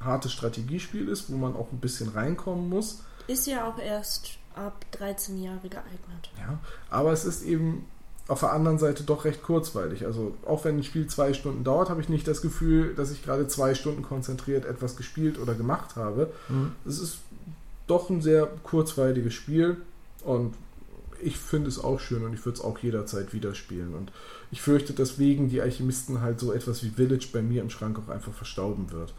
[0.00, 3.02] hartes Strategiespiel ist, wo man auch ein bisschen reinkommen muss.
[3.26, 6.30] Ist ja auch erst ab 13 Jahre geeignet.
[6.38, 6.58] Ja,
[6.90, 7.86] aber es ist eben
[8.28, 10.04] auf der anderen Seite doch recht kurzweilig.
[10.04, 13.24] Also auch wenn ein Spiel zwei Stunden dauert, habe ich nicht das Gefühl, dass ich
[13.24, 16.30] gerade zwei Stunden konzentriert etwas gespielt oder gemacht habe.
[16.48, 16.72] Mhm.
[16.86, 17.18] Es ist
[17.86, 19.78] doch ein sehr kurzweiliges Spiel
[20.24, 20.54] und
[21.20, 23.94] ich finde es auch schön und ich würde es auch jederzeit wieder spielen.
[23.94, 24.12] Und
[24.50, 28.12] ich fürchte deswegen die Alchemisten halt so etwas wie Village bei mir im Schrank auch
[28.12, 29.14] einfach verstauben wird.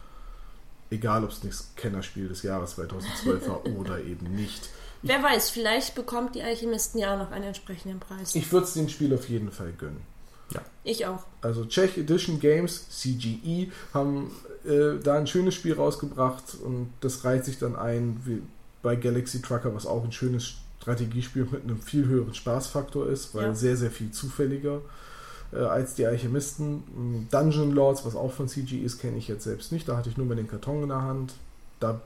[0.91, 4.69] Egal, ob es nicht das Kennerspiel des Jahres 2012 war oder eben nicht.
[5.01, 8.35] Wer weiß, vielleicht bekommt die Alchemisten ja auch noch einen entsprechenden Preis.
[8.35, 10.01] Ich würde es dem Spiel auf jeden Fall gönnen.
[10.51, 10.61] Ja.
[10.83, 11.23] Ich auch.
[11.41, 14.31] Also Czech Edition Games, CGE, haben
[14.65, 18.41] äh, da ein schönes Spiel rausgebracht und das reiht sich dann ein wie
[18.81, 23.47] bei Galaxy Trucker, was auch ein schönes Strategiespiel mit einem viel höheren Spaßfaktor ist, weil
[23.47, 23.55] ja.
[23.55, 24.81] sehr, sehr viel zufälliger
[25.51, 27.27] äh, als die Alchemisten.
[27.31, 29.87] Dungeon Lords, was auch von CGE ist, kenne ich jetzt selbst nicht.
[29.87, 31.33] Da hatte ich nur mal den Karton in der Hand.
[31.79, 32.01] Da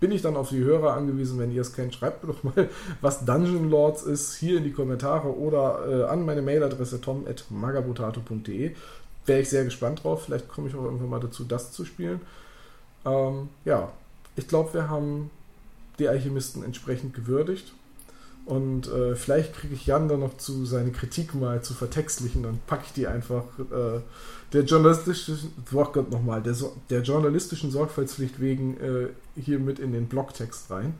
[0.00, 1.38] bin ich dann auf die Hörer angewiesen.
[1.38, 2.68] Wenn ihr es kennt, schreibt mir doch mal,
[3.00, 8.74] was Dungeon Lords ist, hier in die Kommentare oder äh, an meine Mailadresse tom.magabotato.de.
[9.26, 10.24] Wäre ich sehr gespannt drauf.
[10.24, 12.20] Vielleicht komme ich auch irgendwann mal dazu, das zu spielen.
[13.04, 13.92] Ähm, ja,
[14.36, 15.30] ich glaube, wir haben
[15.98, 17.72] die Alchemisten entsprechend gewürdigt.
[18.48, 22.58] Und äh, vielleicht kriege ich Jan dann noch zu, seine Kritik mal zu vertextlichen, dann
[22.66, 24.00] packe ich die einfach äh,
[24.54, 26.56] der journalistischen, oh Gott nochmal, der,
[26.88, 30.94] der journalistischen Sorgfaltspflicht wegen äh, hier mit in den Blogtext rein.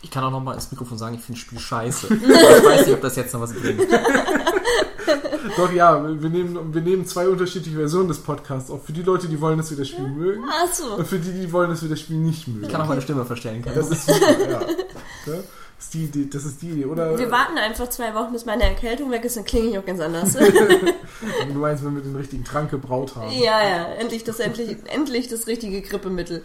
[0.00, 2.06] Ich kann auch nochmal ins Mikrofon sagen, ich finde das Spiel scheiße.
[2.14, 3.80] ich weiß nicht, ob das jetzt noch was bringt.
[5.56, 8.86] Doch ja, wir nehmen, wir nehmen zwei unterschiedliche Versionen des Podcasts auf.
[8.86, 10.44] Für die Leute, die wollen, dass wir das Spiel mögen.
[10.48, 10.94] Ach so.
[10.94, 12.64] Und für die, die wollen, dass wir das Spiel nicht mögen.
[12.64, 13.64] Ich kann auch meine Stimme verstellen.
[13.74, 14.60] Das ist super, ja.
[15.26, 15.34] ja.
[15.82, 17.18] Das ist die Idee, das ist die Idee, oder?
[17.18, 19.98] Wir warten einfach zwei Wochen, bis meine Erkältung weg ist, dann klinge ich auch ganz
[19.98, 20.32] anders.
[21.48, 23.32] du meinst, wenn wir den richtigen Trank gebraut haben.
[23.32, 26.44] Ja, ja, endlich das, endlich, endlich das richtige Grippemittel.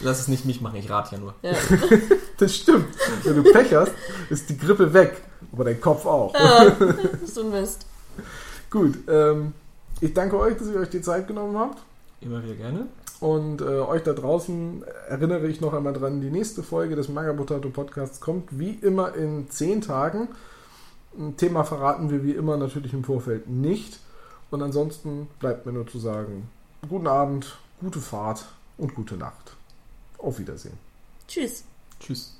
[0.00, 1.34] Lass es nicht mich machen, ich rate ja nur.
[1.42, 1.52] Ja.
[2.38, 2.86] das stimmt.
[3.24, 3.92] Wenn du Pech hast,
[4.30, 5.20] ist die Grippe weg,
[5.52, 6.32] aber dein Kopf auch.
[6.32, 6.74] Ja,
[7.26, 7.84] so ein Mist.
[8.70, 9.52] Gut, ähm,
[10.00, 11.82] ich danke euch, dass ihr euch die Zeit genommen habt.
[12.22, 12.86] Immer wieder gerne.
[13.20, 17.68] Und äh, euch da draußen erinnere ich noch einmal dran, die nächste Folge des Magabotato
[17.70, 20.28] Podcasts kommt wie immer in zehn Tagen.
[21.18, 23.98] Ein Thema verraten wir wie immer natürlich im Vorfeld nicht.
[24.50, 26.48] Und ansonsten bleibt mir nur zu sagen,
[26.88, 28.46] guten Abend, gute Fahrt
[28.76, 29.56] und gute Nacht.
[30.18, 30.78] Auf Wiedersehen.
[31.26, 31.64] Tschüss.
[32.00, 32.37] Tschüss.